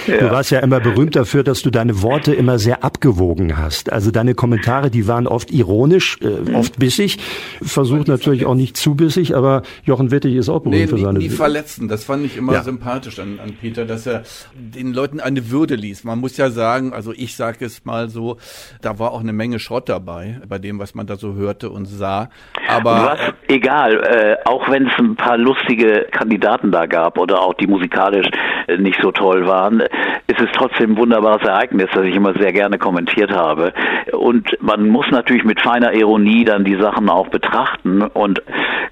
ja. 0.08 0.18
Du 0.28 0.32
warst 0.32 0.52
ja 0.52 0.60
immer 0.60 0.80
berühmt 0.80 1.16
dafür, 1.16 1.44
dass 1.44 1.62
du 1.62 1.70
deine 1.70 2.02
Worte 2.02 2.34
immer 2.34 2.60
sehr 2.60 2.84
abgewogen 2.84 3.58
hast. 3.58 3.92
Also 3.92 4.12
deine 4.12 4.34
Kommentare, 4.34 4.90
die 4.90 5.08
waren 5.08 5.28
oft 5.28 5.52
ironisch, 5.52 6.18
äh, 6.22 6.54
oft 6.54 6.80
bissig, 6.80 7.18
versucht 7.62 8.08
natürlich 8.08 8.46
auch 8.46 8.56
nicht 8.56 8.78
zu 8.78 8.96
bissig, 8.96 9.36
aber 9.36 9.62
Jochen 9.84 10.12
Wittig 10.12 10.36
ist 10.36 10.50
auch 10.50 10.62
berühmt 10.62 10.82
nee, 10.82 10.88
für 10.88 10.98
seine... 10.98 11.20
Nie, 11.20 11.26
nie 11.26 11.30
verletzen, 11.30 11.88
das 11.88 12.04
fand 12.04 12.26
ich 12.26 12.38
immer 12.38 12.54
ja. 12.54 12.64
sympathisch 12.64 13.20
an, 13.20 13.40
an 13.42 13.54
Peter, 13.60 13.86
dass 13.86 14.08
er 14.08 14.24
den 14.54 14.94
Leuten 14.94 15.20
eine 15.20 15.52
Würde 15.52 15.76
ließ. 15.76 16.04
Man 16.04 16.20
muss 16.20 16.38
ja 16.38 16.50
sagen, 16.50 16.94
also 16.94 17.14
ich 17.16 17.36
sage 17.36 17.66
es 17.66 17.86
mal 17.86 18.10
so, 18.10 18.38
da 18.82 18.98
war 19.00 19.12
auch 19.12 19.22
eine 19.22 19.34
Menge 19.34 19.60
Schrott 19.60 19.88
dabei, 19.90 20.42
bei 20.48 20.58
dem, 20.58 20.80
was 20.80 20.96
man 20.96 21.06
da 21.06 21.16
so 21.16 21.36
hörte 21.36 21.70
und 21.70 21.86
sah. 21.86 22.30
Aber 22.68 23.18
was, 23.18 23.34
egal, 23.48 24.04
äh, 24.04 24.36
auch 24.46 24.70
wenn 24.70 24.88
es 24.88 24.94
ein 24.98 25.16
paar 25.16 25.38
lustige 25.38 26.08
Kandidaten 26.12 26.47
da 26.48 26.86
gab 26.86 27.18
oder 27.18 27.42
auch 27.42 27.54
die 27.56 27.68
musikalisch 27.68 28.28
äh, 28.68 28.78
nicht 28.78 29.00
so 29.02 29.12
toll 29.12 29.48
waren, 29.48 29.82
ist 30.28 30.40
es 30.40 30.50
trotzdem 30.54 30.92
ein 30.92 30.98
wunderbares 30.98 31.48
Ereignis, 31.48 31.90
das 31.94 32.06
ich 32.06 32.16
immer 32.16 32.34
sehr 32.34 32.54
gerne 32.54 32.78
kommentiert 32.78 33.32
habe. 33.32 33.74
Und 34.12 34.58
man 34.62 34.90
muss 34.90 35.06
natürlich 35.12 35.44
mit 35.44 35.62
feiner 35.62 35.94
Ironie 35.94 36.46
dann 36.46 36.64
die 36.64 36.80
Sachen 36.80 37.10
auch 37.10 37.28
betrachten 37.30 38.02
und 38.02 38.42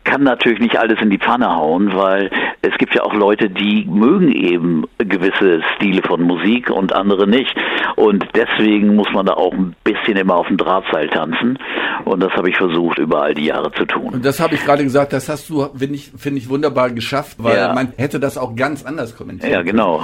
kann 0.04 0.24
natürlich 0.24 0.60
nicht 0.60 0.78
alles 0.78 1.02
in 1.02 1.10
die 1.10 1.18
Pfanne 1.18 1.56
hauen, 1.56 1.94
weil 1.96 2.30
es 2.62 2.78
gibt 2.78 2.96
ja 2.96 3.04
auch 3.04 3.14
Leute, 3.14 3.50
die 3.50 3.86
mögen 3.90 4.32
eben 4.32 4.86
gewisse 4.98 5.62
Stile 5.76 6.02
von 6.04 6.22
Musik 6.22 6.70
und 6.70 6.94
andere 6.94 7.28
nicht. 7.28 7.54
Und 7.96 8.26
deswegen 8.36 8.96
muss 8.96 9.08
man 9.14 9.26
da 9.26 9.34
auch 9.34 9.54
ein 9.54 9.76
bisschen 9.84 10.18
immer 10.18 10.36
auf 10.36 10.48
dem 10.48 10.58
Drahtseil 10.58 11.08
tanzen. 11.10 11.58
Und 12.06 12.22
das 12.22 12.32
habe 12.34 12.50
ich 12.50 12.58
versucht, 12.58 13.00
über 13.00 13.24
all 13.24 13.34
die 13.34 13.46
Jahre 13.46 13.72
zu 13.72 13.86
tun. 13.86 14.14
Und 14.14 14.26
das 14.26 14.40
habe 14.40 14.56
ich 14.56 14.64
gerade 14.64 14.84
gesagt, 14.84 15.14
das 15.14 15.28
hast 15.30 15.50
du, 15.50 15.66
finde 15.76 15.96
ich, 15.96 16.12
finde 16.18 16.40
ich 16.40 16.50
wunderbar 16.50 16.92
geschafft, 16.92 17.38
weil 17.46 17.58
ja. 17.58 17.74
man 17.74 17.94
hätte 17.98 18.20
das 18.20 18.38
auch 18.38 18.56
ganz 18.56 18.84
anders 18.84 19.16
kommentiert. 19.16 19.52
Ja, 19.52 19.62
genau. 19.62 20.02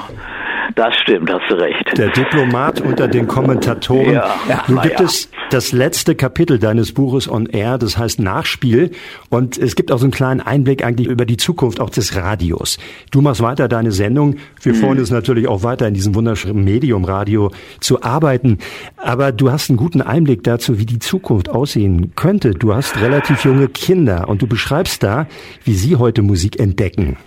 Das 0.76 0.96
stimmt, 1.02 1.30
hast 1.30 1.50
du 1.50 1.56
recht. 1.56 1.98
Der 1.98 2.10
Diplomat 2.10 2.82
unter 2.82 3.08
den 3.08 3.28
Kommentatoren. 3.28 4.14
Ja, 4.14 4.64
Nun 4.68 4.82
gibt 4.82 5.00
ja. 5.00 5.06
es 5.06 5.30
das 5.50 5.74
letzte 5.74 6.16
Kapitel 6.16 6.60
deines 6.60 6.94
Buches 6.94 7.30
On 7.30 7.46
Air, 7.46 7.78
das 7.78 7.98
heißt 7.98 8.20
Nachspiel. 8.20 8.92
Und 9.30 9.58
es 9.58 9.76
gibt 9.76 9.92
auch 9.92 9.98
so 9.98 10.06
einen 10.06 10.14
kleinen 10.14 10.40
Einblick 10.40 10.84
eigentlich 10.84 11.08
über 11.08 11.26
die 11.26 11.38
Zukunft 11.38 11.80
auch 11.82 11.90
des 11.90 12.16
Radios. 12.16 12.78
Du 13.12 13.22
machst 13.22 13.42
weiter 13.42 13.68
deine 13.68 13.92
Sendung. 13.92 14.38
Wir 14.62 14.74
mhm. 14.74 14.78
freuen 14.78 15.00
uns 15.00 15.12
natürlich 15.12 15.48
auch 15.48 15.64
weiter 15.64 15.88
in 15.88 15.94
diesem 15.94 16.16
wunderschönen 16.16 16.64
Medium 16.64 17.04
Radio 17.04 17.52
zu 17.80 18.02
arbeiten. 18.02 18.60
Aber 18.96 19.32
du 19.32 19.52
hast 19.52 19.70
einen 19.70 19.78
guten 19.78 20.02
Einblick 20.02 20.44
dazu, 20.44 20.80
wie 20.80 20.86
die 20.86 21.00
Zukunft 21.00 21.50
aussehen 21.50 22.14
könnte. 22.16 22.52
Du 22.52 22.74
hast 22.74 23.02
relativ 23.02 23.44
junge 23.44 23.68
Kinder 23.68 24.30
und 24.30 24.42
du 24.42 24.48
beschreibst 24.48 25.04
da, 25.04 25.28
wie 25.66 25.74
sie 25.74 25.98
heute 25.98 26.22
Musik 26.22 26.60
entdecken. 26.60 27.18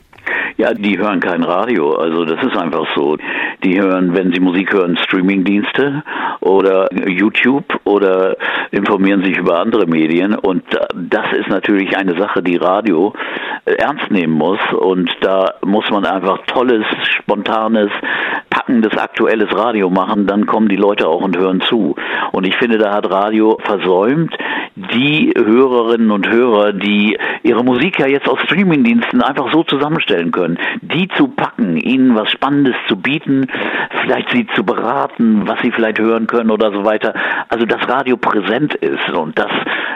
Ja, 0.57 0.73
die 0.73 0.97
hören 0.97 1.19
kein 1.19 1.43
Radio. 1.43 1.95
Also 1.97 2.25
das 2.25 2.41
ist 2.45 2.57
einfach 2.57 2.87
so. 2.95 3.17
Die 3.65 3.81
hören, 3.81 4.15
wenn 4.15 4.33
sie 4.33 4.39
Musik 4.39 4.73
hören, 4.73 4.97
Streamingdienste 4.97 6.05
oder 6.41 6.89
YouTube 7.09 7.81
oder 7.85 8.37
informieren 8.71 9.25
sich 9.25 9.37
über 9.37 9.59
andere 9.59 9.87
Medien. 9.87 10.37
Und 10.37 10.63
das 10.95 11.33
ist 11.33 11.49
natürlich 11.49 11.97
eine 11.97 12.17
Sache, 12.17 12.43
die 12.43 12.57
Radio 12.57 13.15
äh, 13.65 13.73
ernst 13.75 14.11
nehmen 14.11 14.35
muss. 14.35 14.61
Und 14.79 15.11
da 15.23 15.55
muss 15.65 15.91
man 15.91 16.05
einfach 16.05 16.39
tolles, 16.47 16.85
spontanes, 17.19 17.91
packendes, 18.51 18.97
aktuelles 18.97 19.53
Radio 19.57 19.91
machen. 19.91 20.27
Dann 20.29 20.47
kommen 20.47 20.69
die 20.69 20.77
Leute 20.77 21.09
auch 21.09 21.23
und 21.23 21.37
hören 21.37 21.63
zu. 21.63 21.97
Und 22.31 22.47
ich 22.47 22.57
finde, 22.57 22.79
da 22.79 22.95
hat 22.95 23.11
Radio 23.11 23.59
versäumt, 23.65 24.37
die 24.77 25.33
Hörerinnen 25.37 26.11
und 26.11 26.29
Hörer, 26.29 26.73
die 26.73 27.17
ihre 27.43 27.63
Musik 27.63 27.99
ja 28.01 28.07
jetzt 28.07 28.29
aus 28.29 28.41
Streamingdiensten 28.41 29.23
einfach 29.23 29.53
so 29.53 29.63
zusammenstellen 29.63 30.33
können, 30.33 30.44
die 30.83 31.09
zu 31.17 31.29
packen, 31.29 31.77
ihnen 31.77 32.15
was 32.15 32.31
Spannendes 32.31 32.77
zu 32.89 32.97
bieten, 32.97 33.47
vielleicht 34.03 34.31
sie 34.31 34.47
zu 34.55 34.65
beraten, 34.65 35.47
was 35.47 35.61
sie 35.63 35.71
vielleicht 35.71 35.99
hören 35.99 36.27
können 36.27 36.51
oder 36.51 36.73
so 36.73 36.85
weiter. 36.85 37.15
Also 37.49 37.67
dass 37.67 37.89
Radio 37.89 38.17
präsent 38.17 38.75
ist 38.75 39.09
und 39.11 39.39
das 39.39 39.51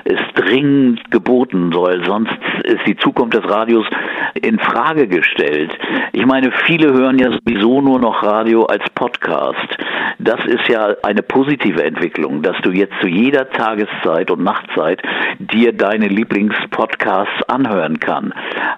ist 0.04 0.24
dringend 0.34 1.10
geboten, 1.10 1.70
soll 1.72 2.04
sonst 2.04 2.38
ist 2.64 2.86
die 2.86 2.96
Zukunft 2.96 3.34
des 3.34 3.48
Radios 3.48 3.86
in 4.34 4.58
Frage 4.58 5.08
gestellt. 5.08 5.76
Ich 6.12 6.26
meine, 6.26 6.52
viele 6.66 6.92
hören 6.92 7.18
ja 7.18 7.30
sowieso 7.30 7.80
nur 7.80 7.98
noch 7.98 8.22
Radio 8.22 8.64
als 8.64 8.84
Podcast. 8.94 9.76
Das 10.18 10.44
ist 10.46 10.68
ja 10.68 10.94
eine 11.02 11.22
positive 11.22 11.82
Entwicklung, 11.84 12.42
dass 12.42 12.56
du 12.62 12.70
jetzt 12.70 12.94
zu 13.00 13.06
jeder 13.06 13.48
Tageszeit 13.50 14.30
und 14.30 14.42
Nachtzeit 14.42 15.00
dir 15.38 15.72
deine 15.72 16.08
Lieblingspodcasts 16.08 17.48
anhören 17.48 18.00
kann. 18.00 18.34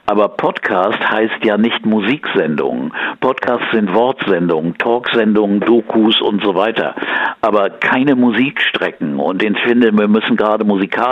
Aber 0.07 0.29
Podcast 0.29 0.99
heißt 1.11 1.45
ja 1.45 1.57
nicht 1.57 1.87
Musiksendungen. 1.87 2.93
Podcasts 3.21 3.71
sind 3.73 3.95
Wortsendungen, 3.95 4.77
Talksendungen, 4.77 5.61
Dokus 5.61 6.21
und 6.21 6.43
so 6.43 6.55
weiter. 6.55 6.95
Aber 7.41 7.71
keine 7.71 8.17
Musikstrecken. 8.17 9.19
Und 9.19 9.43
ich 9.43 9.59
finde, 9.61 9.93
wir 9.93 10.09
müssen 10.09 10.37
gerade 10.37 10.65
musikalisch, 10.65 11.10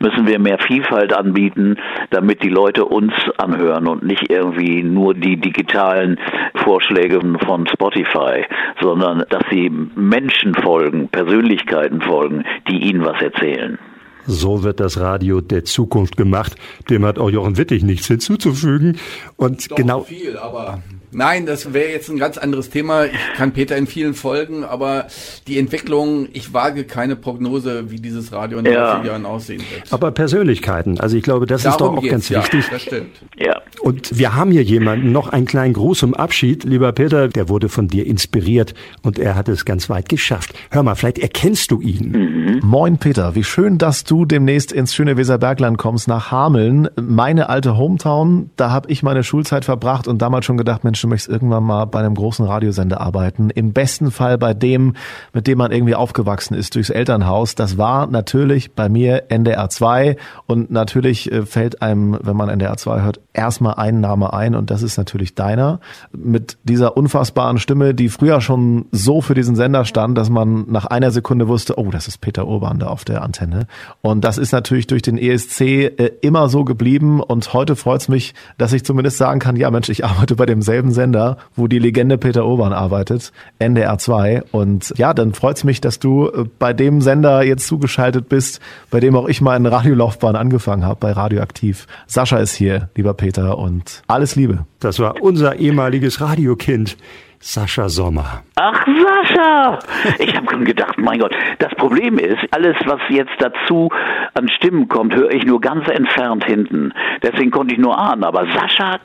müssen 0.00 0.26
wir 0.26 0.38
mehr 0.38 0.58
Vielfalt 0.58 1.12
anbieten, 1.12 1.76
damit 2.10 2.42
die 2.42 2.48
Leute 2.48 2.84
uns 2.84 3.12
anhören 3.36 3.86
und 3.86 4.02
nicht 4.02 4.30
irgendwie 4.30 4.82
nur 4.82 5.14
die 5.14 5.36
digitalen 5.36 6.18
Vorschläge 6.56 7.20
von 7.44 7.66
Spotify, 7.66 8.44
sondern 8.80 9.24
dass 9.28 9.42
sie 9.50 9.70
Menschen 9.70 10.54
folgen, 10.54 11.08
Persönlichkeiten 11.08 12.00
folgen, 12.00 12.44
die 12.68 12.88
ihnen 12.88 13.04
was 13.04 13.20
erzählen. 13.20 13.78
So 14.26 14.62
wird 14.62 14.78
das 14.78 15.00
Radio 15.00 15.40
der 15.40 15.64
Zukunft 15.64 16.18
gemacht. 16.18 16.54
Dem 16.90 17.06
hat 17.06 17.18
auch 17.18 17.30
Jochen 17.30 17.56
Wittig 17.56 17.82
nichts 17.82 18.08
hinzuzufügen. 18.08 18.98
Und 19.36 19.70
Doch 19.70 19.76
genau. 19.76 20.00
viel, 20.00 20.36
aber 20.36 20.82
Nein, 21.10 21.46
das 21.46 21.72
wäre 21.72 21.90
jetzt 21.90 22.10
ein 22.10 22.18
ganz 22.18 22.38
anderes 22.38 22.70
Thema. 22.70 23.06
Ich 23.06 23.12
kann 23.36 23.52
Peter 23.52 23.76
in 23.76 23.86
vielen 23.86 24.14
Folgen, 24.14 24.64
aber 24.64 25.06
die 25.46 25.58
Entwicklung, 25.58 26.28
ich 26.32 26.52
wage 26.52 26.84
keine 26.84 27.16
Prognose, 27.16 27.90
wie 27.90 27.96
dieses 27.96 28.32
Radio 28.32 28.58
in 28.58 28.66
ja. 28.66 29.00
vier 29.00 29.10
Jahren 29.10 29.24
aussehen 29.24 29.62
wird. 29.72 29.92
Aber 29.92 30.10
Persönlichkeiten, 30.10 31.00
also 31.00 31.16
ich 31.16 31.22
glaube, 31.22 31.46
das 31.46 31.62
Darum 31.62 31.74
ist 31.74 31.80
doch 31.80 32.04
auch 32.04 32.10
ganz 32.10 32.30
wichtig. 32.30 32.64
Ja, 32.64 32.70
das 32.70 32.82
stimmt. 32.82 33.16
Ja. 33.38 33.60
Und 33.80 34.18
wir 34.18 34.34
haben 34.34 34.50
hier 34.50 34.62
jemanden, 34.62 35.12
noch 35.12 35.28
einen 35.28 35.46
kleinen 35.46 35.72
Gruß 35.72 35.98
zum 35.98 36.14
Abschied. 36.14 36.64
Lieber 36.64 36.92
Peter, 36.92 37.28
der 37.28 37.48
wurde 37.48 37.68
von 37.68 37.88
dir 37.88 38.06
inspiriert 38.06 38.74
und 39.02 39.18
er 39.18 39.34
hat 39.34 39.48
es 39.48 39.64
ganz 39.64 39.88
weit 39.88 40.08
geschafft. 40.08 40.52
Hör 40.70 40.82
mal, 40.82 40.94
vielleicht 40.94 41.18
erkennst 41.18 41.70
du 41.70 41.80
ihn. 41.80 42.10
Mhm. 42.10 42.60
Moin 42.62 42.98
Peter, 42.98 43.34
wie 43.34 43.44
schön, 43.44 43.78
dass 43.78 44.04
du 44.04 44.24
demnächst 44.24 44.72
ins 44.72 44.94
schöne 44.94 45.16
Weserbergland 45.16 45.78
kommst, 45.78 46.08
nach 46.08 46.30
Hameln. 46.30 46.88
Meine 47.00 47.48
alte 47.48 47.76
Hometown, 47.76 48.50
da 48.56 48.70
habe 48.70 48.90
ich 48.90 49.02
meine 49.02 49.22
Schulzeit 49.22 49.64
verbracht 49.64 50.08
und 50.08 50.20
damals 50.20 50.44
schon 50.44 50.56
gedacht, 50.56 50.84
Mensch, 50.84 50.97
Mensch, 50.98 51.02
du 51.02 51.08
möchtest 51.08 51.30
irgendwann 51.30 51.64
mal 51.64 51.84
bei 51.84 52.00
einem 52.00 52.14
großen 52.14 52.44
Radiosender 52.44 53.00
arbeiten. 53.00 53.50
Im 53.50 53.72
besten 53.72 54.10
Fall 54.10 54.38
bei 54.38 54.54
dem, 54.54 54.94
mit 55.32 55.46
dem 55.46 55.58
man 55.58 55.70
irgendwie 55.70 55.94
aufgewachsen 55.94 56.54
ist, 56.54 56.74
durchs 56.74 56.90
Elternhaus. 56.90 57.54
Das 57.54 57.78
war 57.78 58.06
natürlich 58.06 58.72
bei 58.72 58.88
mir 58.88 59.30
NDR 59.30 59.70
2 59.70 60.16
und 60.46 60.70
natürlich 60.70 61.30
äh, 61.30 61.46
fällt 61.46 61.82
einem, 61.82 62.18
wenn 62.20 62.36
man 62.36 62.48
NDR 62.48 62.76
2 62.76 63.02
hört, 63.02 63.20
erstmal 63.32 63.74
ein 63.74 64.00
Name 64.00 64.32
ein 64.32 64.54
und 64.54 64.70
das 64.70 64.82
ist 64.82 64.96
natürlich 64.96 65.34
deiner. 65.34 65.80
Mit 66.12 66.58
dieser 66.64 66.96
unfassbaren 66.96 67.58
Stimme, 67.58 67.94
die 67.94 68.08
früher 68.08 68.40
schon 68.40 68.86
so 68.90 69.20
für 69.20 69.34
diesen 69.34 69.54
Sender 69.54 69.84
stand, 69.84 70.18
dass 70.18 70.30
man 70.30 70.64
nach 70.68 70.86
einer 70.86 71.10
Sekunde 71.10 71.48
wusste, 71.48 71.78
oh, 71.78 71.90
das 71.90 72.08
ist 72.08 72.20
Peter 72.20 72.46
Urban 72.46 72.78
da 72.78 72.88
auf 72.88 73.04
der 73.04 73.22
Antenne. 73.22 73.66
Und 74.00 74.24
das 74.24 74.38
ist 74.38 74.52
natürlich 74.52 74.86
durch 74.88 75.02
den 75.02 75.18
ESC 75.18 75.60
äh, 75.60 76.10
immer 76.22 76.48
so 76.48 76.64
geblieben 76.64 77.20
und 77.20 77.52
heute 77.52 77.76
freut 77.76 78.00
es 78.00 78.08
mich, 78.08 78.34
dass 78.56 78.72
ich 78.72 78.84
zumindest 78.84 79.18
sagen 79.18 79.38
kann, 79.38 79.54
ja 79.54 79.70
Mensch, 79.70 79.88
ich 79.88 80.04
arbeite 80.04 80.34
bei 80.34 80.46
demselben 80.46 80.87
demselben 80.88 80.92
Sender, 80.98 81.36
wo 81.56 81.66
die 81.66 81.78
Legende 81.78 82.18
Peter 82.18 82.44
Urban 82.46 82.72
arbeitet, 82.72 83.32
NDR 83.58 83.98
2. 83.98 84.42
Und 84.52 84.92
ja, 84.96 85.14
dann 85.14 85.34
freut's 85.34 85.64
mich, 85.64 85.80
dass 85.80 85.98
du 85.98 86.28
äh, 86.28 86.44
bei 86.58 86.72
dem 86.72 87.00
Sender 87.00 87.42
jetzt 87.42 87.66
zugeschaltet 87.66 88.28
bist, 88.28 88.60
bei 88.90 89.00
dem 89.00 89.16
auch 89.16 89.28
ich 89.28 89.40
mal 89.40 89.56
eine 89.56 89.70
Radiolaufbahn 89.70 90.36
angefangen 90.36 90.84
habe, 90.84 90.98
bei 91.00 91.12
Radioaktiv. 91.12 91.86
Sascha 92.06 92.38
ist 92.38 92.54
hier, 92.54 92.88
lieber 92.94 93.14
Peter, 93.14 93.58
und 93.58 94.02
alles 94.06 94.36
Liebe. 94.36 94.64
Das 94.80 94.98
war 94.98 95.22
unser 95.22 95.56
ehemaliges 95.56 96.20
Radiokind. 96.20 96.96
Sascha 97.40 97.88
Sommer. 97.88 98.42
Ach, 98.56 98.84
Sascha! 98.86 99.78
Ich 100.18 100.34
habe 100.34 100.64
gedacht, 100.64 100.98
mein 100.98 101.20
Gott, 101.20 101.34
das 101.60 101.72
Problem 101.76 102.18
ist, 102.18 102.38
alles, 102.50 102.76
was 102.84 103.00
jetzt 103.08 103.32
dazu 103.38 103.90
an 104.34 104.48
Stimmen 104.48 104.88
kommt, 104.88 105.14
höre 105.14 105.30
ich 105.30 105.44
nur 105.44 105.60
ganz 105.60 105.88
entfernt 105.88 106.44
hinten. 106.44 106.92
Deswegen 107.22 107.50
konnte 107.50 107.74
ich 107.74 107.80
nur 107.80 107.96
ahnen. 107.96 108.24
Aber 108.24 108.44
Sascha, 108.46 108.98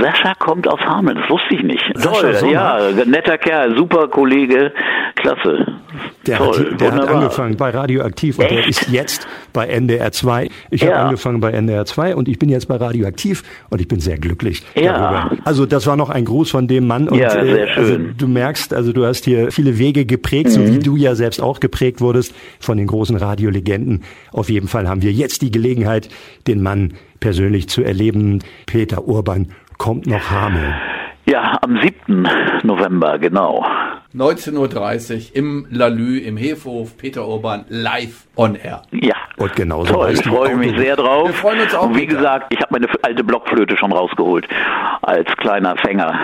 Sascha 0.00 0.34
kommt 0.38 0.66
aus 0.66 0.80
Hameln, 0.80 1.18
das 1.18 1.28
wusste 1.28 1.54
ich 1.54 1.62
nicht. 1.62 1.84
Sascha 1.94 2.32
Toll, 2.40 2.52
ja, 2.52 2.78
netter 3.04 3.36
Kerl, 3.38 3.76
super 3.76 4.08
Kollege, 4.08 4.72
klasse. 5.16 5.66
Der, 6.26 6.38
Toll, 6.38 6.70
hat, 6.72 6.80
der 6.80 6.92
hat 6.92 7.08
angefangen 7.08 7.56
bei 7.56 7.70
Radioaktiv 7.70 8.38
und 8.38 8.46
Echt? 8.46 8.54
der 8.54 8.68
ist 8.68 8.88
jetzt 8.88 9.28
bei 9.52 9.66
NDR 9.66 10.10
2. 10.12 10.48
Ich 10.70 10.82
ja. 10.82 10.88
habe 10.88 11.00
angefangen 11.04 11.40
bei 11.40 11.52
NDR 11.52 11.84
2 11.84 12.16
und 12.16 12.28
ich 12.28 12.38
bin 12.38 12.48
jetzt 12.48 12.66
bei 12.66 12.76
Radioaktiv 12.76 13.44
und 13.70 13.80
ich 13.80 13.88
bin 13.88 14.00
sehr 14.00 14.18
glücklich 14.18 14.64
ja. 14.74 14.92
darüber. 14.92 15.42
Also 15.44 15.66
das 15.66 15.86
war 15.86 15.96
noch 15.96 16.10
ein 16.10 16.24
Gruß 16.24 16.50
von 16.50 16.66
dem 16.66 16.86
Mann 16.86 17.08
und 17.08 17.18
ja, 17.18 17.30
äh, 17.66 17.78
also 17.78 17.98
du 17.98 18.28
merkst, 18.28 18.72
also 18.72 18.92
du 18.92 19.04
hast 19.04 19.24
hier 19.24 19.50
viele 19.50 19.78
Wege 19.78 20.06
geprägt, 20.06 20.50
mhm. 20.50 20.52
so 20.52 20.66
wie 20.66 20.78
mhm. 20.78 20.82
du 20.82 20.96
ja 20.96 21.14
selbst 21.14 21.40
auch 21.40 21.60
geprägt 21.60 22.00
wurdest 22.00 22.34
von 22.60 22.78
den 22.78 22.86
großen 22.86 23.16
Radiolegenden. 23.16 24.02
Auf 24.32 24.50
jeden 24.50 24.68
Fall 24.68 24.88
haben 24.88 25.02
wir 25.02 25.12
jetzt 25.12 25.42
die 25.42 25.50
Gelegenheit, 25.50 26.08
den 26.46 26.62
Mann 26.62 26.94
persönlich 27.20 27.68
zu 27.68 27.82
erleben. 27.82 28.40
Peter 28.66 29.06
Urban 29.06 29.48
kommt 29.78 30.06
noch 30.06 30.30
Hameln. 30.30 30.74
Ja, 31.28 31.58
am 31.60 31.80
7. 31.82 32.28
November, 32.62 33.18
genau. 33.18 33.66
19.30 34.14 35.30
Uhr 35.30 35.36
im 35.36 35.66
Lalü, 35.70 36.18
im 36.18 36.36
Hefehof, 36.36 36.96
Peter 36.96 37.26
Urban, 37.26 37.64
live 37.68 38.26
on 38.36 38.54
air. 38.54 38.82
Ja. 38.92 39.16
Und 39.38 39.54
genauso. 39.54 39.92
Toll, 39.92 40.12
ich 40.12 40.22
freue 40.22 40.56
mich 40.56 40.76
sehr 40.78 40.96
drauf. 40.96 41.28
Wir 41.28 41.34
freuen 41.34 41.60
uns 41.60 41.74
auch. 41.74 41.86
Und 41.88 41.96
wie 41.96 42.02
wieder. 42.02 42.16
gesagt, 42.16 42.46
ich 42.54 42.60
habe 42.60 42.72
meine 42.72 42.86
alte 43.02 43.22
Blockflöte 43.22 43.76
schon 43.76 43.92
rausgeholt. 43.92 44.46
Als 45.02 45.28
kleiner 45.36 45.76
Fänger. 45.76 46.18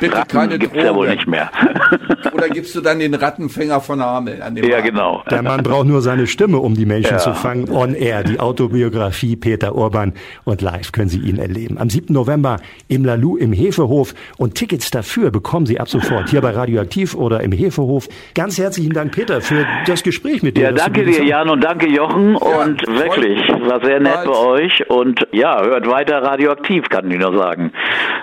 Bitte 0.00 0.16
Ratten 0.16 0.28
keine 0.36 0.58
gibt's 0.58 0.74
Drohne. 0.74 0.86
ja 0.86 0.94
wohl 0.94 1.08
nicht 1.10 1.26
mehr. 1.26 1.50
Oder 2.32 2.48
gibst 2.48 2.74
du 2.74 2.80
dann 2.80 2.98
den 2.98 3.14
Rattenfänger 3.14 3.80
von 3.80 4.00
Hamel 4.02 4.42
an 4.42 4.54
dem 4.54 4.64
Ja, 4.64 4.78
Abend? 4.78 4.90
genau. 4.90 5.22
Der 5.30 5.42
Mann 5.42 5.62
braucht 5.62 5.86
nur 5.86 6.00
seine 6.00 6.26
Stimme, 6.26 6.58
um 6.58 6.74
die 6.74 6.86
Menschen 6.86 7.12
ja. 7.12 7.18
zu 7.18 7.34
fangen. 7.34 7.68
On 7.70 7.94
air, 7.94 8.24
die 8.24 8.40
Autobiografie 8.40 9.36
Peter 9.36 9.74
Urban. 9.74 10.14
Und 10.44 10.62
live 10.62 10.90
können 10.92 11.08
Sie 11.10 11.20
ihn 11.20 11.38
erleben. 11.38 11.76
Am 11.78 11.90
7. 11.90 12.12
November 12.14 12.60
im 12.88 13.04
Lalou 13.04 13.36
im 13.36 13.52
Hefehof. 13.52 14.14
Und 14.38 14.54
Tickets 14.54 14.90
dafür 14.90 15.30
bekommen 15.30 15.66
Sie 15.66 15.78
ab 15.78 15.88
sofort 15.88 16.30
hier 16.30 16.40
bei 16.40 16.50
Radioaktiv 16.50 17.14
oder 17.14 17.40
im 17.42 17.52
Hefehof. 17.52 18.08
Ganz 18.34 18.56
herzlichen 18.58 18.92
Dank, 18.94 19.12
Peter, 19.12 19.40
für 19.42 19.66
das 19.86 20.02
Gespräch 20.02 20.42
mit 20.42 20.56
dir. 20.56 20.64
Ja, 20.64 20.72
danke 20.72 21.04
dir, 21.04 21.22
Jan, 21.22 21.48
und 21.50 21.62
danke, 21.62 21.86
Jochen. 21.88 22.34
Ja, 22.34 22.53
und 22.60 22.86
wirklich, 22.86 23.38
war 23.68 23.84
sehr 23.84 24.00
nett 24.00 24.24
bei 24.24 24.36
euch. 24.36 24.88
Und 24.88 25.26
ja, 25.32 25.62
hört 25.62 25.88
weiter 25.88 26.22
Radioaktiv, 26.22 26.88
kann 26.88 27.10
ich 27.10 27.18
nur 27.18 27.36
sagen. 27.36 27.72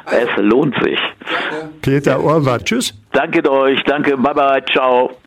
Es 0.05 0.29
lohnt 0.37 0.75
sich. 0.83 0.99
Peter 1.81 2.23
Orwart, 2.23 2.65
tschüss. 2.65 2.93
Danke 3.11 3.49
euch, 3.49 3.83
danke, 3.83 4.17
bye 4.17 4.33
bye, 4.33 4.63
ciao. 4.71 5.20